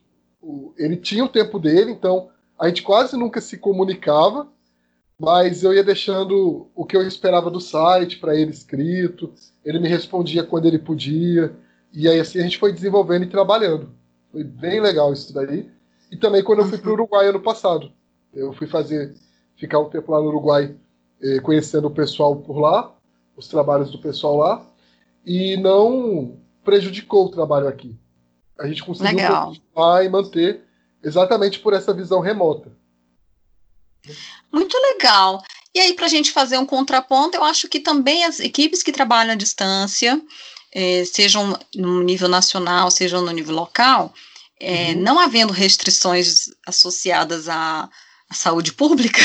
[0.77, 4.47] Ele tinha o tempo dele, então a gente quase nunca se comunicava,
[5.19, 9.33] mas eu ia deixando o que eu esperava do site para ele escrito,
[9.65, 11.55] ele me respondia quando ele podia,
[11.93, 13.91] e aí assim a gente foi desenvolvendo e trabalhando.
[14.31, 15.69] Foi bem legal isso daí.
[16.11, 17.91] E também quando eu fui para o Uruguai ano passado.
[18.33, 19.15] Eu fui fazer,
[19.57, 20.77] ficar um tempo lá no Uruguai,
[21.21, 22.95] eh, conhecendo o pessoal por lá,
[23.37, 24.67] os trabalhos do pessoal lá
[25.25, 27.95] e não prejudicou o trabalho aqui.
[28.59, 30.63] A gente conseguiu continuar e manter
[31.03, 32.73] exatamente por essa visão remota.
[34.53, 35.43] Muito legal.
[35.75, 38.93] E aí, para a gente fazer um contraponto, eu acho que também as equipes que
[38.93, 40.21] trabalham à distância,
[40.73, 44.13] é, sejam no nível nacional, sejam no nível local,
[44.61, 45.01] é, uhum.
[45.01, 47.89] não havendo restrições associadas à,
[48.29, 49.21] à saúde pública,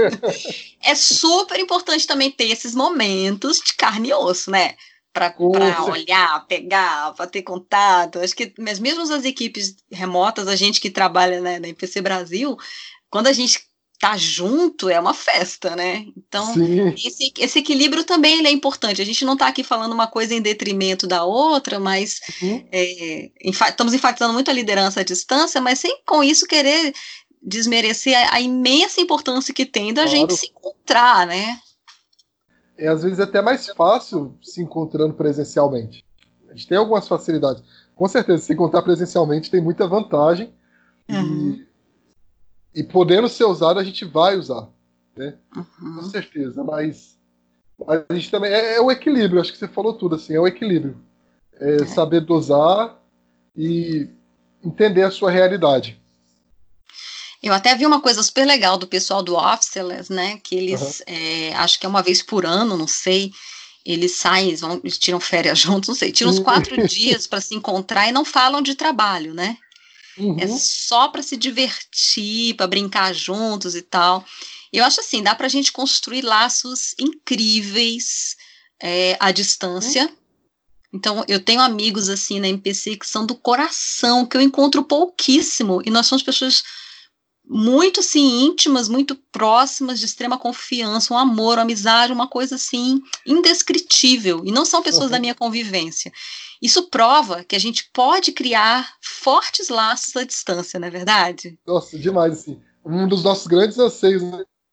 [0.82, 4.74] é super importante também ter esses momentos de carne e osso, né?
[5.12, 8.18] Para olhar, pegar, para ter contato.
[8.18, 12.54] Acho que, mas mesmo as equipes remotas, a gente que trabalha né, na IPC Brasil,
[13.08, 13.66] quando a gente
[13.98, 16.06] tá junto é uma festa, né?
[16.16, 16.54] Então,
[16.96, 19.00] esse, esse, equilíbrio também é importante.
[19.00, 22.66] A gente não está aqui falando uma coisa em detrimento da outra, mas uhum.
[22.70, 26.92] é, enfa estamos enfatizando muito a liderança à distância, mas sem com isso querer
[27.42, 30.16] desmerecer a, a imensa importância que tem da claro.
[30.16, 31.58] gente se encontrar, né?
[32.76, 36.04] É às vezes até mais fácil se encontrando presencialmente.
[36.50, 37.62] A gente tem algumas facilidades.
[37.94, 40.52] Com certeza, se encontrar presencialmente tem muita vantagem.
[41.08, 41.52] Uhum.
[41.52, 41.66] E
[42.76, 44.68] e podendo ser usado, a gente vai usar.
[45.16, 45.34] Né?
[45.56, 45.96] Uhum.
[45.96, 47.16] Com certeza, mas,
[47.88, 48.52] a gente também.
[48.52, 51.02] É, é, o equilíbrio, acho que você falou tudo, assim, é o equilíbrio.
[51.58, 51.86] É, é.
[51.86, 53.00] Saber dosar
[53.56, 54.10] e
[54.62, 55.98] entender a sua realidade.
[57.42, 60.38] Eu até vi uma coisa super legal do pessoal do Officeless, né?
[60.44, 61.56] Que eles, uhum.
[61.56, 63.32] acho que é uma vez por ano, não sei,
[63.86, 67.40] eles saem, eles, vão, eles tiram férias juntos, não sei, tiram uns quatro dias para
[67.40, 69.56] se encontrar e não falam de trabalho, né?
[70.18, 70.36] É uhum.
[70.38, 74.24] É só para se divertir, para brincar juntos e tal.
[74.72, 78.36] Eu acho assim, dá para a gente construir laços incríveis
[78.80, 80.04] é, à distância.
[80.04, 80.16] Uhum.
[80.92, 85.82] Então, eu tenho amigos assim na MPC que são do coração, que eu encontro pouquíssimo,
[85.84, 86.62] e nós somos pessoas
[87.48, 93.00] muito assim íntimas, muito próximas, de extrema confiança, um amor, uma amizade, uma coisa assim
[93.24, 95.12] indescritível, e não são pessoas uhum.
[95.12, 96.12] da minha convivência.
[96.60, 101.58] Isso prova que a gente pode criar fortes laços à distância, não é verdade?
[101.66, 102.60] Nossa, demais, assim.
[102.84, 104.22] Um dos nossos grandes anseios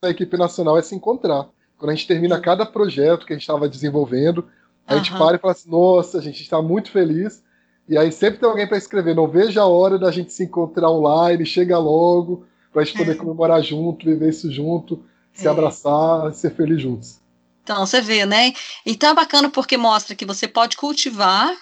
[0.01, 1.49] da equipe nacional é se encontrar.
[1.77, 4.47] Quando a gente termina cada projeto que a gente estava desenvolvendo,
[4.87, 5.03] a uhum.
[5.03, 7.43] gente para e fala assim, nossa, a gente está muito feliz.
[7.87, 10.89] E aí sempre tem alguém para escrever, não veja a hora da gente se encontrar
[10.89, 13.15] online, chega logo, para a gente poder é.
[13.15, 15.49] comemorar junto, viver isso junto, se é.
[15.49, 17.21] abraçar, ser feliz juntos.
[17.63, 18.51] Então, você vê, né?
[18.85, 21.55] Então é bacana porque mostra que você pode cultivar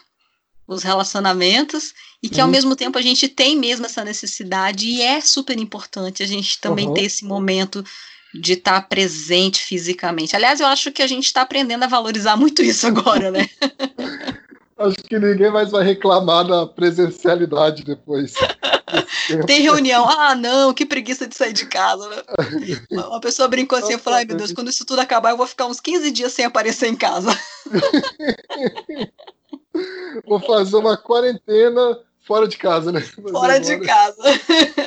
[0.67, 1.93] os relacionamentos
[2.23, 2.45] e que uhum.
[2.45, 6.59] ao mesmo tempo a gente tem mesmo essa necessidade e é super importante a gente
[6.59, 6.93] também uhum.
[6.93, 7.83] ter esse momento
[8.33, 10.35] de estar tá presente fisicamente.
[10.35, 13.49] Aliás, eu acho que a gente está aprendendo a valorizar muito isso agora, né?
[14.79, 18.33] acho que ninguém mais vai reclamar da presencialidade depois.
[19.45, 22.07] Tem reunião, ah, não, que preguiça de sair de casa.
[22.09, 22.21] Né?
[22.91, 25.47] Uma pessoa brincou assim, eu falei, ai meu Deus, quando isso tudo acabar, eu vou
[25.47, 27.37] ficar uns 15 dias sem aparecer em casa.
[30.27, 33.01] Vou fazer uma quarentena fora de casa, né?
[33.31, 34.23] fora de casa.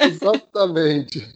[0.02, 1.26] Exatamente.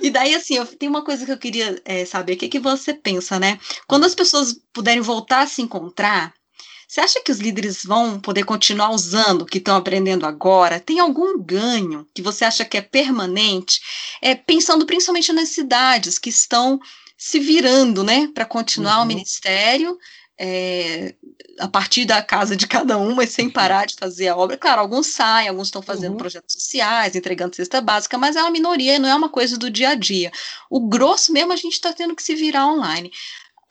[0.00, 2.58] E daí, assim, eu, tem uma coisa que eu queria é, saber, o que, que
[2.58, 3.58] você pensa, né?
[3.86, 6.32] Quando as pessoas puderem voltar a se encontrar,
[6.92, 10.78] você acha que os líderes vão poder continuar usando o que estão aprendendo agora?
[10.78, 13.80] Tem algum ganho que você acha que é permanente?
[14.20, 16.78] É, pensando principalmente nas cidades que estão
[17.16, 19.04] se virando, né, para continuar uhum.
[19.04, 19.98] o ministério
[20.38, 21.14] é,
[21.58, 24.58] a partir da casa de cada um, mas sem parar de fazer a obra.
[24.58, 26.18] Claro, alguns saem, alguns estão fazendo uhum.
[26.18, 29.90] projetos sociais, entregando cesta básica, mas é uma minoria, não é uma coisa do dia
[29.90, 30.30] a dia.
[30.68, 33.10] O grosso mesmo a gente está tendo que se virar online.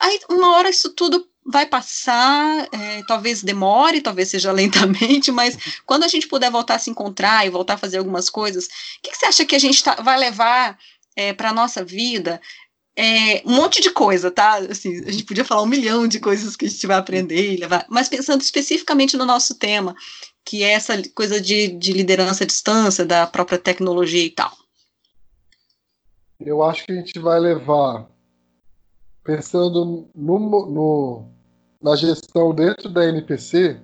[0.02, 6.02] Aí, uma hora isso tudo vai passar, é, talvez demore, talvez seja lentamente, mas quando
[6.02, 8.68] a gente puder voltar a se encontrar e voltar a fazer algumas coisas, o
[9.02, 10.76] que, que você acha que a gente tá, vai levar
[11.14, 12.40] é, para a nossa vida
[12.96, 14.56] é, um monte de coisa, tá?
[14.56, 17.56] Assim, a gente podia falar um milhão de coisas que a gente vai aprender e
[17.56, 19.94] levar, mas pensando especificamente no nosso tema,
[20.44, 24.52] que é essa coisa de, de liderança à distância, da própria tecnologia e tal.
[26.40, 28.10] Eu acho que a gente vai levar,
[29.24, 31.24] pensando no, no
[31.80, 33.80] na gestão dentro da NPC,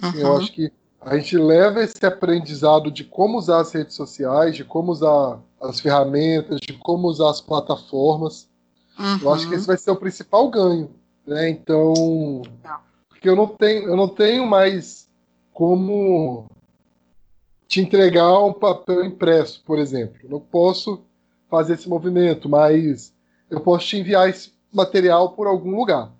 [0.00, 0.20] assim, uhum.
[0.20, 0.70] eu acho que
[1.00, 5.80] a gente leva esse aprendizado de como usar as redes sociais, de como usar as
[5.80, 8.46] ferramentas, de como usar as plataformas.
[8.98, 9.18] Uhum.
[9.22, 10.90] Eu acho que esse vai ser o principal ganho,
[11.26, 11.48] né?
[11.48, 12.42] Então,
[13.08, 15.08] porque eu não tenho, eu não tenho mais
[15.54, 16.46] como
[17.66, 20.16] te entregar um papel impresso, por exemplo.
[20.22, 21.02] Eu não posso
[21.48, 23.14] fazer esse movimento, mas
[23.48, 26.12] eu posso te enviar esse material por algum lugar.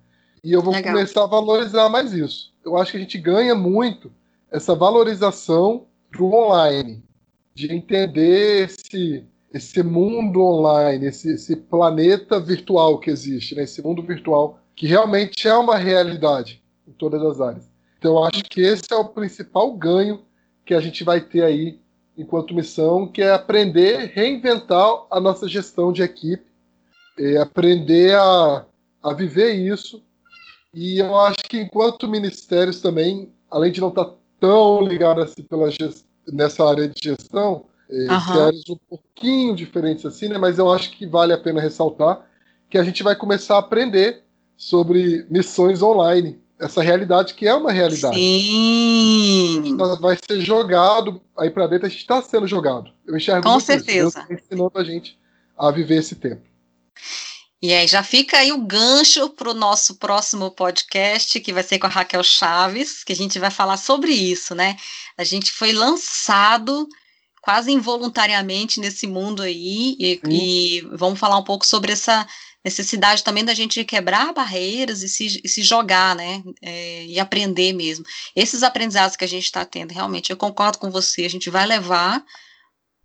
[0.43, 0.93] E eu vou Legal.
[0.93, 2.53] começar a valorizar mais isso.
[2.65, 4.11] Eu acho que a gente ganha muito
[4.51, 7.03] essa valorização do online,
[7.53, 9.23] de entender esse,
[9.53, 13.63] esse mundo online, esse, esse planeta virtual que existe, né?
[13.63, 17.69] esse mundo virtual que realmente é uma realidade em todas as áreas.
[17.97, 20.21] Então, eu acho que esse é o principal ganho
[20.65, 21.79] que a gente vai ter aí
[22.17, 26.50] enquanto missão, que é aprender, reinventar a nossa gestão de equipe,
[27.17, 28.65] é aprender a,
[29.03, 30.01] a viver isso
[30.73, 35.43] E eu acho que enquanto ministérios também, além de não estar tá tão ligados assim
[35.43, 36.05] pela gest...
[36.27, 38.41] nessa área de gestão, uhum.
[38.45, 40.37] áreas um pouquinho diferentes assim, né?
[40.37, 42.25] Mas eu acho que vale a pena ressaltar
[42.69, 44.23] que a gente vai começar a aprender
[44.55, 46.39] sobre missões online.
[46.57, 48.15] Essa realidade que é uma realidade.
[48.15, 49.75] Sim.
[49.99, 52.91] Vai ser jogado aí para dentro, a gente está sendo jogado.
[53.05, 54.23] Eu enxergo Com certeza.
[54.29, 55.19] Deus ensinando a gente
[55.57, 56.50] a viver esse tempo.
[57.61, 61.77] E aí já fica aí o gancho para o nosso próximo podcast, que vai ser
[61.77, 64.75] com a Raquel Chaves, que a gente vai falar sobre isso, né?
[65.15, 66.87] A gente foi lançado
[67.39, 72.27] quase involuntariamente nesse mundo aí, e, e, vamos falar um pouco sobre essa
[72.63, 77.73] necessidade também da gente quebrar barreiras e se, e se jogar, né, é, e aprender
[77.73, 78.05] mesmo.
[78.35, 81.65] Esses aprendizados que a gente está tendo, realmente, eu concordo com você, a gente vai
[81.65, 82.23] levar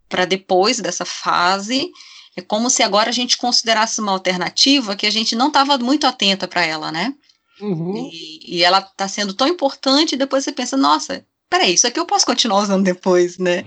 [0.09, 1.91] para depois dessa fase,
[2.37, 6.07] é como se agora a gente considerasse uma alternativa que a gente não estava muito
[6.07, 7.15] atenta para ela, né,
[7.61, 8.11] uhum.
[8.13, 11.99] e, e ela está sendo tão importante, e depois você pensa, nossa, peraí, isso aqui
[11.99, 13.65] eu posso continuar usando depois, né,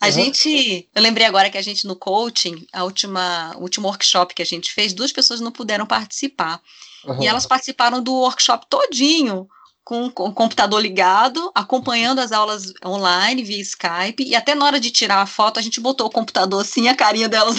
[0.00, 0.12] a uhum.
[0.12, 4.42] gente, eu lembrei agora que a gente no coaching, a última, o último workshop que
[4.42, 6.60] a gente fez, duas pessoas não puderam participar.
[7.04, 7.20] Uhum.
[7.22, 9.48] E elas participaram do workshop todinho,
[9.88, 14.90] com, o computador ligado, acompanhando as aulas online via Skype, e até na hora de
[14.90, 17.56] tirar a foto, a gente botou o computador assim, a carinha delas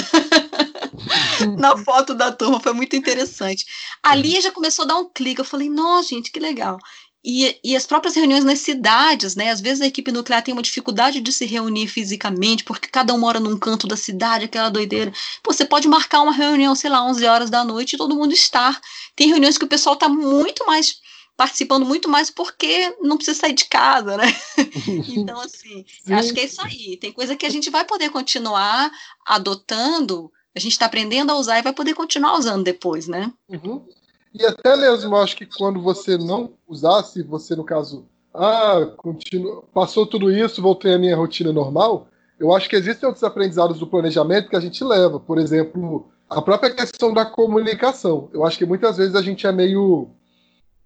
[1.57, 3.65] na foto da turma, foi muito interessante.
[4.03, 6.77] Ali já começou a dar um clique, eu falei, nossa, gente, que legal.
[7.25, 9.49] E, e, as próprias reuniões nas cidades, né?
[9.49, 13.17] Às vezes a equipe nuclear tem uma dificuldade de se reunir fisicamente, porque cada um
[13.17, 15.11] mora num canto da cidade, aquela doideira.
[15.41, 18.33] Pô, você pode marcar uma reunião, sei lá, 11 horas da noite e todo mundo
[18.33, 18.79] estar.
[19.15, 20.99] Tem reuniões que o pessoal está muito mais
[21.39, 24.25] participando muito mais porque não precisa sair de casa, né?
[25.07, 26.13] então, assim, Sim.
[26.13, 26.97] acho que é isso aí.
[26.97, 28.91] Tem coisa que a gente vai poder continuar
[29.25, 33.31] adotando, a gente está aprendendo a usar e vai poder continuar usando depois, né?
[33.47, 33.87] Uhum.
[34.33, 39.63] E até mesmo, acho que quando você não usasse, você, no caso, ah, continu...
[39.73, 43.87] passou tudo isso, voltei à minha rotina normal, eu acho que existem outros aprendizados do
[43.87, 45.21] planejamento que a gente leva.
[45.21, 48.29] Por exemplo, a própria questão da comunicação.
[48.33, 50.09] Eu acho que muitas vezes a gente é meio.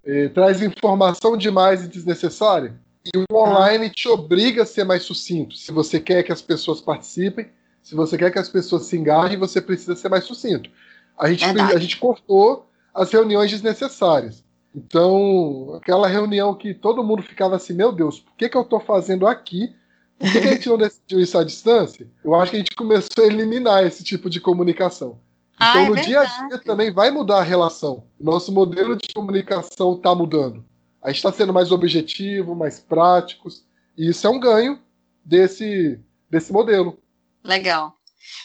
[0.06, 2.80] Eh, traz informação demais e desnecessária.
[3.06, 5.56] E o online te obriga a ser mais sucinto.
[5.58, 7.50] Se você quer que as pessoas participem,
[7.82, 10.70] se você quer que as pessoas se engajem, você precisa ser mais sucinto.
[11.18, 14.44] A gente, a gente cortou as reuniões desnecessárias.
[14.76, 18.80] Então, aquela reunião que todo mundo ficava assim, meu Deus, por que, que eu estou
[18.80, 19.74] fazendo aqui?
[20.18, 22.08] Por que, que, a gente não decidiu isso à distância?
[22.24, 25.20] Eu acho que a gente começou a eliminar esse tipo de comunicação.
[25.60, 26.08] Ah, então, é no verdade.
[26.08, 28.06] dia a dia também vai mudar a relação.
[28.20, 30.66] Nosso modelo de comunicação está mudando.
[31.02, 33.66] A gente está sendo mais objetivo, mais práticos.
[33.98, 34.80] E isso é um ganho
[35.24, 36.00] desse,
[36.30, 36.98] desse modelo.
[37.44, 37.96] Legal.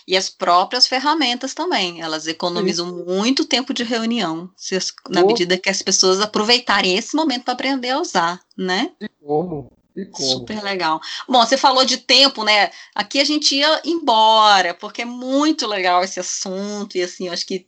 [0.06, 3.04] E as próprias ferramentas também, elas economizam Sim.
[3.04, 7.90] muito tempo de reunião, as, na medida que as pessoas aproveitarem esse momento para aprender
[7.90, 8.90] a usar, né?
[9.00, 9.70] E como?
[10.14, 11.00] Super legal.
[11.28, 12.70] Bom, você falou de tempo, né?
[12.94, 17.46] Aqui a gente ia embora, porque é muito legal esse assunto, e assim, eu acho
[17.46, 17.66] que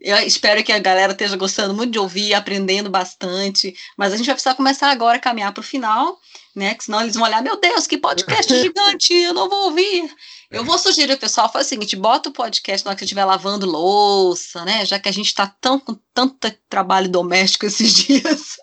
[0.00, 4.26] eu espero que a galera esteja gostando muito de ouvir, aprendendo bastante, mas a gente
[4.26, 6.18] vai precisar começar agora a caminhar para o final,
[6.54, 6.74] né?
[6.74, 10.10] Que senão eles vão olhar, meu Deus, que podcast gigante, eu não vou ouvir.
[10.50, 13.06] Eu vou sugerir ao pessoal, faz o seguinte, bota o podcast na hora que você
[13.06, 14.84] estiver lavando louça, né?
[14.84, 16.36] Já que a gente está tão com tanto
[16.68, 18.56] trabalho doméstico esses dias.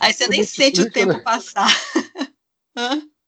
[0.00, 1.20] Aí você nem sente o tempo né?
[1.20, 1.68] passar.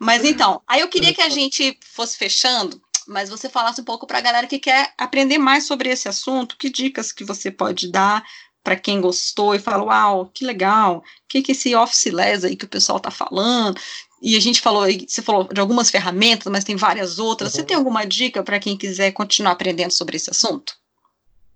[0.00, 4.06] mas então, aí eu queria que a gente fosse fechando, mas você falasse um pouco
[4.06, 7.90] para a galera que quer aprender mais sobre esse assunto, que dicas que você pode
[7.90, 8.24] dar
[8.62, 12.56] para quem gostou e fala, uau, que legal, o que, que esse office less aí
[12.56, 13.78] que o pessoal está falando,
[14.24, 17.52] e a gente falou, você falou de algumas ferramentas, mas tem várias outras.
[17.52, 17.60] Uhum.
[17.60, 20.74] Você tem alguma dica para quem quiser continuar aprendendo sobre esse assunto?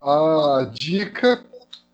[0.02, 1.42] A dica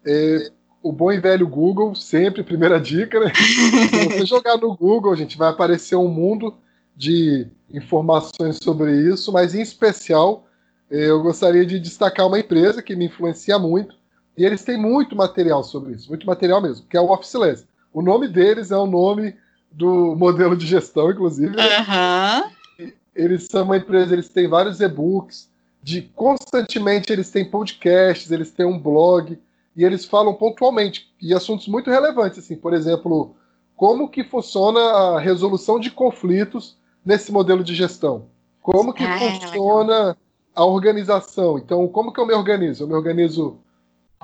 [0.05, 0.51] é
[0.85, 3.33] o bom e velho Google, sempre primeira dica, né?
[3.35, 6.55] Se você jogar no Google, gente, vai aparecer um mundo
[6.95, 10.47] de informações sobre isso, mas em especial
[10.91, 13.97] eu gostaria de destacar uma empresa que me influencia muito,
[14.37, 17.67] e eles têm muito material sobre isso, muito material mesmo, que é o Officeless.
[17.91, 19.35] O nome deles é o nome
[19.73, 21.57] do modelo de gestão, inclusive.
[21.57, 22.91] Uhum.
[23.15, 25.49] Eles são uma empresa, eles têm vários e-books,
[25.83, 29.39] de constantemente eles têm podcasts, eles têm um blog,
[29.77, 33.35] e eles falam pontualmente, e assuntos muito relevantes, assim, por exemplo,
[33.77, 38.27] como que funciona a resolução de conflitos nesse modelo de gestão?
[38.63, 40.17] Como que ah, funciona
[40.55, 41.59] a organização?
[41.59, 42.85] Então, como que eu me organizo?
[42.85, 43.59] Eu me organizo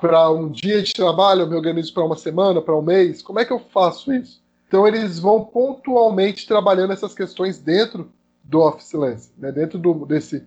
[0.01, 3.21] para um dia de trabalho, eu me organizo para uma semana, para um mês?
[3.21, 4.41] Como é que eu faço isso?
[4.67, 8.09] Então eles vão pontualmente trabalhando essas questões dentro
[8.43, 10.43] do Office Lens, né, dentro do, desse,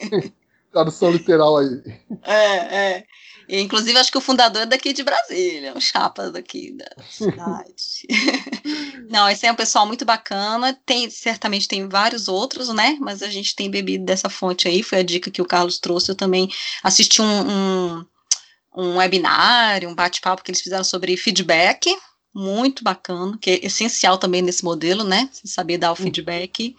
[0.72, 1.80] Tradução literal aí.
[2.24, 3.04] É, é.
[3.52, 8.06] E, inclusive, acho que o fundador é daqui de Brasília, um chapa daqui da cidade.
[9.10, 10.72] Não, esse é um pessoal muito bacana.
[10.86, 12.96] Tem, certamente tem vários outros, né?
[12.98, 14.82] Mas a gente tem bebido dessa fonte aí.
[14.82, 16.10] Foi a dica que o Carlos trouxe.
[16.10, 16.50] Eu também
[16.82, 18.06] assisti um, um,
[18.74, 21.94] um webinário, um bate-papo que eles fizeram sobre feedback.
[22.34, 25.28] Muito bacana, que é essencial também nesse modelo, né?
[25.44, 26.74] Saber dar o feedback.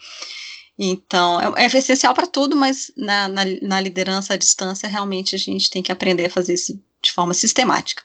[0.77, 5.37] Então, é, é essencial para tudo, mas na, na, na, liderança à distância, realmente a
[5.37, 8.03] gente tem que aprender a fazer isso de forma sistemática.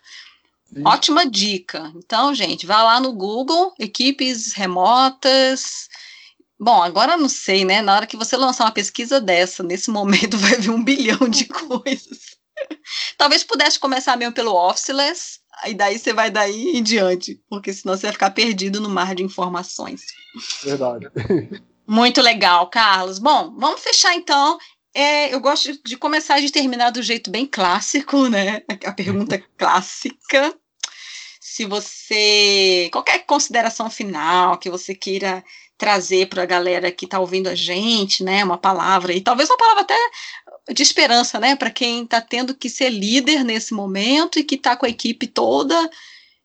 [0.67, 0.83] Sim.
[0.85, 1.91] Ótima dica.
[1.97, 5.89] Então, gente, vá lá no Google, equipes remotas.
[6.61, 7.81] Bom, agora não sei, né?
[7.81, 11.47] Na hora que você lançar uma pesquisa dessa, nesse momento vai vir um bilhão de
[11.49, 12.37] coisas.
[13.17, 17.97] Talvez pudesse começar mesmo pelo Officeless, e daí você vai daí em diante, porque senão
[17.97, 20.03] você vai ficar perdido no mar de informações.
[20.63, 21.09] Verdade.
[21.89, 23.19] Muito legal, Carlos.
[23.19, 24.59] Bom, vamos fechar então.
[24.93, 28.63] É, eu gosto de começar e de terminar do jeito bem clássico, né?
[28.85, 30.55] A pergunta clássica.
[31.41, 32.91] Se você.
[32.93, 35.43] Qualquer consideração final que você queira
[35.79, 38.45] trazer para a galera que está ouvindo a gente, né?
[38.45, 39.97] Uma palavra, e talvez uma palavra até
[40.75, 41.57] de esperança, né?
[41.57, 45.27] Para quem está tendo que ser líder nesse momento e que está com a equipe
[45.27, 45.91] toda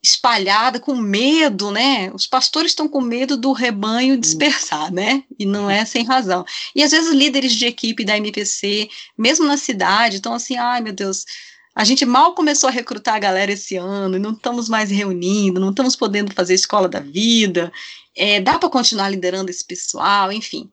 [0.04, 2.12] espalhada, com medo, né?
[2.14, 5.24] Os pastores estão com medo do rebanho dispersar, né?
[5.40, 6.46] E não é sem razão.
[6.76, 10.92] E às vezes líderes de equipe da MPC, mesmo na cidade, estão assim, ai meu
[10.92, 11.26] Deus,
[11.74, 15.60] a gente mal começou a recrutar a galera esse ano, e não estamos mais reunindo,
[15.60, 17.72] não estamos podendo fazer escola da vida,
[18.16, 20.70] é, dá para continuar liderando esse pessoal, enfim.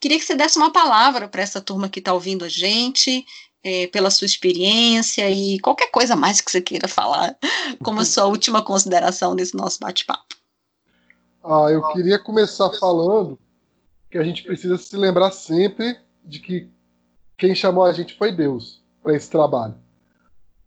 [0.00, 3.24] Queria que você desse uma palavra para essa turma que está ouvindo a gente,
[3.64, 7.36] é, pela sua experiência e qualquer coisa mais que você queira falar
[7.82, 10.34] como sua última consideração desse nosso bate-papo.
[11.44, 13.38] Ah, eu queria começar falando
[14.10, 16.68] que a gente precisa se lembrar sempre de que
[17.36, 19.74] quem chamou a gente foi Deus para esse trabalho.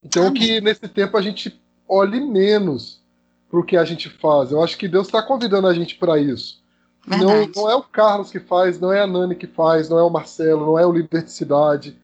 [0.03, 0.41] Então Amém.
[0.41, 3.01] que nesse tempo a gente olhe menos
[3.49, 4.51] para o que a gente faz.
[4.51, 6.63] Eu acho que Deus está convidando a gente para isso.
[7.07, 10.03] Não, não é o Carlos que faz, não é a Nani que faz, não é
[10.03, 11.95] o Marcelo, não é o líder de cidade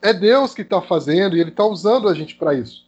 [0.00, 2.86] é Deus que está fazendo e Ele está usando a gente para isso.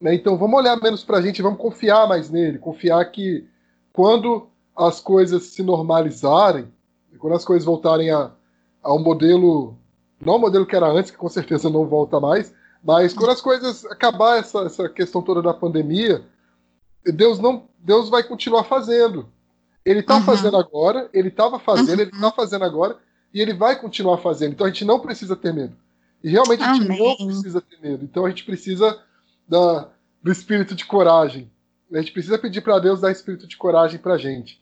[0.00, 0.14] Né?
[0.14, 3.46] Então vamos olhar menos para a gente, vamos confiar mais nele, confiar que
[3.92, 6.72] quando as coisas se normalizarem,
[7.18, 8.30] quando as coisas voltarem a,
[8.82, 9.76] a um modelo,
[10.20, 12.52] não o modelo que era antes, que com certeza não volta mais,
[12.82, 16.22] mas quando as coisas acabar essa, essa questão toda da pandemia,
[17.02, 19.28] Deus não, Deus vai continuar fazendo.
[19.84, 20.22] Ele está uhum.
[20.22, 22.02] fazendo agora, ele estava fazendo, uhum.
[22.02, 22.98] ele está fazendo agora
[23.32, 24.52] e ele vai continuar fazendo.
[24.52, 25.74] Então a gente não precisa ter medo.
[26.24, 28.02] E realmente a gente não precisa ter medo.
[28.02, 28.98] Então a gente precisa
[29.46, 29.90] da,
[30.22, 31.52] do espírito de coragem.
[31.92, 34.58] A gente precisa pedir para Deus dar espírito de coragem para a gente.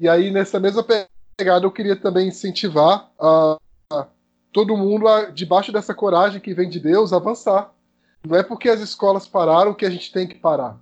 [0.00, 0.82] E aí, nessa mesma
[1.36, 3.58] pegada, eu queria também incentivar a,
[3.92, 4.06] a
[4.50, 7.74] todo mundo, a, debaixo dessa coragem que vem de Deus, avançar.
[8.26, 10.80] Não é porque as escolas pararam que a gente tem que parar.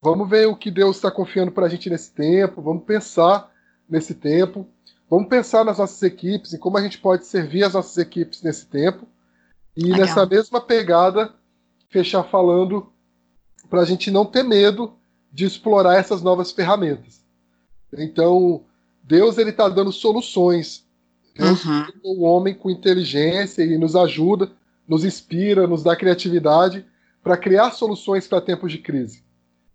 [0.00, 3.50] Vamos ver o que Deus está confiando para a gente nesse tempo, vamos pensar
[3.88, 4.68] nesse tempo,
[5.10, 8.64] vamos pensar nas nossas equipes e como a gente pode servir as nossas equipes nesse
[8.66, 9.04] tempo
[9.78, 10.00] e Legal.
[10.00, 11.32] nessa mesma pegada,
[11.88, 12.92] fechar falando
[13.70, 14.92] para a gente não ter medo
[15.32, 17.22] de explorar essas novas ferramentas.
[17.96, 18.64] Então,
[19.04, 20.84] Deus ele está dando soluções.
[21.32, 21.86] Deus uhum.
[22.02, 24.50] o homem com inteligência e nos ajuda,
[24.86, 26.84] nos inspira, nos dá criatividade
[27.22, 29.22] para criar soluções para tempos de crise.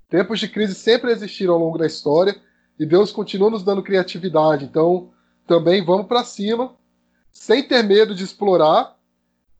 [0.10, 2.36] Tempos de crise sempre existiram ao longo da história
[2.78, 4.66] e Deus continua nos dando criatividade.
[4.66, 5.12] Então,
[5.47, 6.76] também vamos para cima,
[7.32, 8.97] sem ter medo de explorar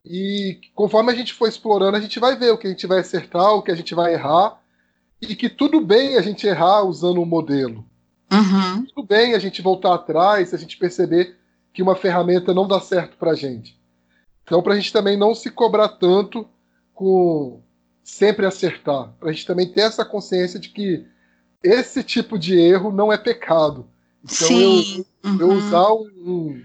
[0.06, 3.00] e conforme a gente for explorando, a gente vai ver o que a gente vai
[3.00, 4.62] acertar, o que a gente vai errar.
[5.22, 7.86] E que tudo bem a gente errar usando um modelo.
[8.32, 8.86] Uhum.
[8.88, 11.38] Tudo bem a gente voltar atrás a gente perceber
[11.72, 13.80] que uma ferramenta não dá certo para a gente.
[14.44, 16.46] Então, para a gente também não se cobrar tanto
[16.94, 17.62] com
[18.04, 19.14] sempre acertar.
[19.18, 21.06] Para a gente também ter essa consciência de que
[21.64, 23.88] esse tipo de erro não é pecado.
[24.22, 25.06] Então, Sim.
[25.24, 25.40] Eu, uhum.
[25.40, 26.62] eu usar um,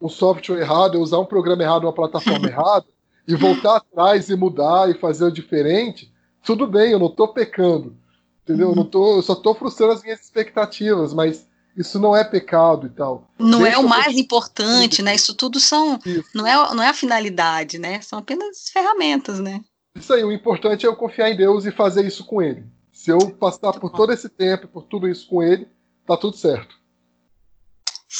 [0.00, 2.86] um software errado, eu usar um programa errado, uma plataforma errada,
[3.26, 6.12] e voltar atrás e mudar e fazer o diferente,
[6.44, 7.96] tudo bem, eu não estou pecando.
[8.44, 8.68] Entendeu?
[8.68, 12.86] Eu, não tô, eu só estou frustrando as minhas expectativas, mas isso não é pecado
[12.86, 13.28] e tal.
[13.36, 15.16] Não Deixa é o mais importante, né?
[15.16, 15.98] Isso tudo são.
[16.06, 16.28] Isso.
[16.32, 18.00] Não, é, não é a finalidade, né?
[18.00, 19.60] São apenas ferramentas, né?
[19.96, 22.64] Isso aí, o importante é eu confiar em Deus e fazer isso com Ele.
[22.92, 25.66] Se eu passar por todo esse tempo, por tudo isso com Ele,
[26.06, 26.76] tá tudo certo.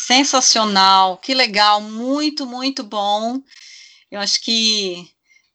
[0.04, 3.40] Sensacional, que legal, muito, muito bom.
[4.10, 5.08] Eu acho que,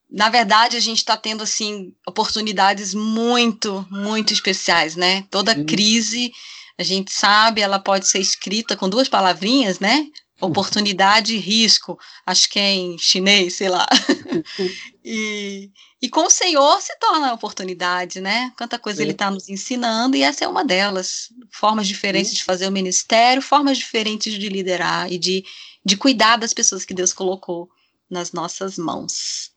[0.09, 5.23] na verdade, a gente está tendo assim oportunidades muito, muito especiais, né?
[5.29, 5.65] Toda Sim.
[5.65, 6.33] crise,
[6.77, 10.07] a gente sabe, ela pode ser escrita com duas palavrinhas, né?
[10.41, 13.87] Oportunidade e risco, acho que é em chinês, sei lá.
[15.05, 15.69] e,
[16.01, 18.51] e com o Senhor se torna oportunidade, né?
[18.57, 19.03] Quanta coisa Sim.
[19.03, 21.29] Ele está nos ensinando, e essa é uma delas.
[21.51, 22.37] Formas diferentes Sim.
[22.37, 25.43] de fazer o ministério, formas diferentes de liderar e de,
[25.85, 27.69] de cuidar das pessoas que Deus colocou
[28.09, 29.51] nas nossas mãos.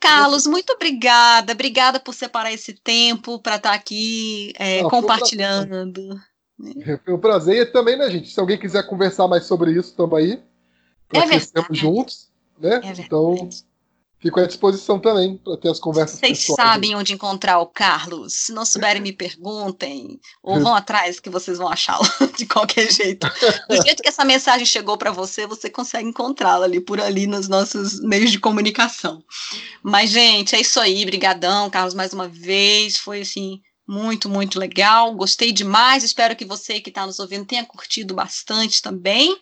[0.00, 1.52] Carlos, muito obrigada.
[1.52, 6.18] Obrigada por separar esse tempo para estar tá aqui é, Não, compartilhando.
[7.04, 7.56] Foi um prazer.
[7.56, 8.30] E também, né, gente?
[8.30, 10.42] Se alguém quiser conversar mais sobre isso, estamos aí.
[11.12, 11.66] É verdade.
[11.72, 12.80] juntos, né?
[12.84, 13.48] É então,
[14.20, 18.34] fico à disposição também para ter as conversas Vocês sabem onde encontrar o Carlos.
[18.34, 20.20] Se não souberem, me perguntem.
[20.42, 22.06] Ou vão atrás que vocês vão achá-lo
[22.36, 23.26] de qualquer jeito.
[23.68, 27.48] Do jeito que essa mensagem chegou para você, você consegue encontrá-la ali por ali nos
[27.48, 29.24] nossos meios de comunicação.
[29.82, 31.04] Mas, gente, é isso aí.
[31.04, 32.98] Brigadão, Carlos, mais uma vez.
[32.98, 33.60] Foi assim
[33.90, 35.12] muito, muito legal.
[35.14, 36.04] Gostei demais.
[36.04, 39.36] Espero que você que está nos ouvindo tenha curtido bastante também.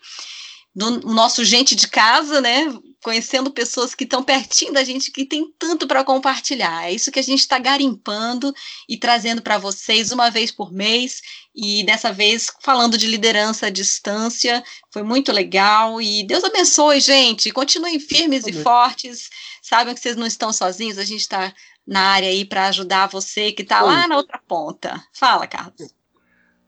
[0.73, 2.65] Do nosso gente de casa, né?
[3.03, 6.85] Conhecendo pessoas que estão pertinho da gente, que tem tanto para compartilhar.
[6.85, 8.53] É isso que a gente está garimpando
[8.87, 11.21] e trazendo para vocês uma vez por mês.
[11.55, 14.63] E dessa vez falando de liderança à distância.
[14.91, 16.01] Foi muito legal.
[16.01, 17.51] E Deus abençoe, gente.
[17.51, 18.59] Continuem firmes Amém.
[18.59, 19.29] e fortes.
[19.61, 20.97] Sabem que vocês não estão sozinhos.
[20.97, 21.53] A gente está
[21.89, 25.03] na área aí para ajudar você que está lá na outra ponta.
[25.11, 25.93] Fala, Carlos.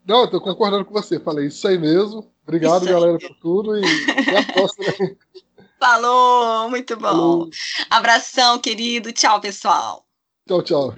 [0.06, 1.20] Não, estou concordando com você.
[1.20, 2.32] Falei isso aí mesmo.
[2.44, 2.92] Obrigado, aí.
[2.92, 5.16] galera, por tudo e até a próxima.
[5.80, 7.02] Falou, muito bom.
[7.02, 7.50] Falou.
[7.90, 9.12] Abração, querido.
[9.12, 10.06] Tchau, pessoal.
[10.48, 10.96] Tchau, tchau.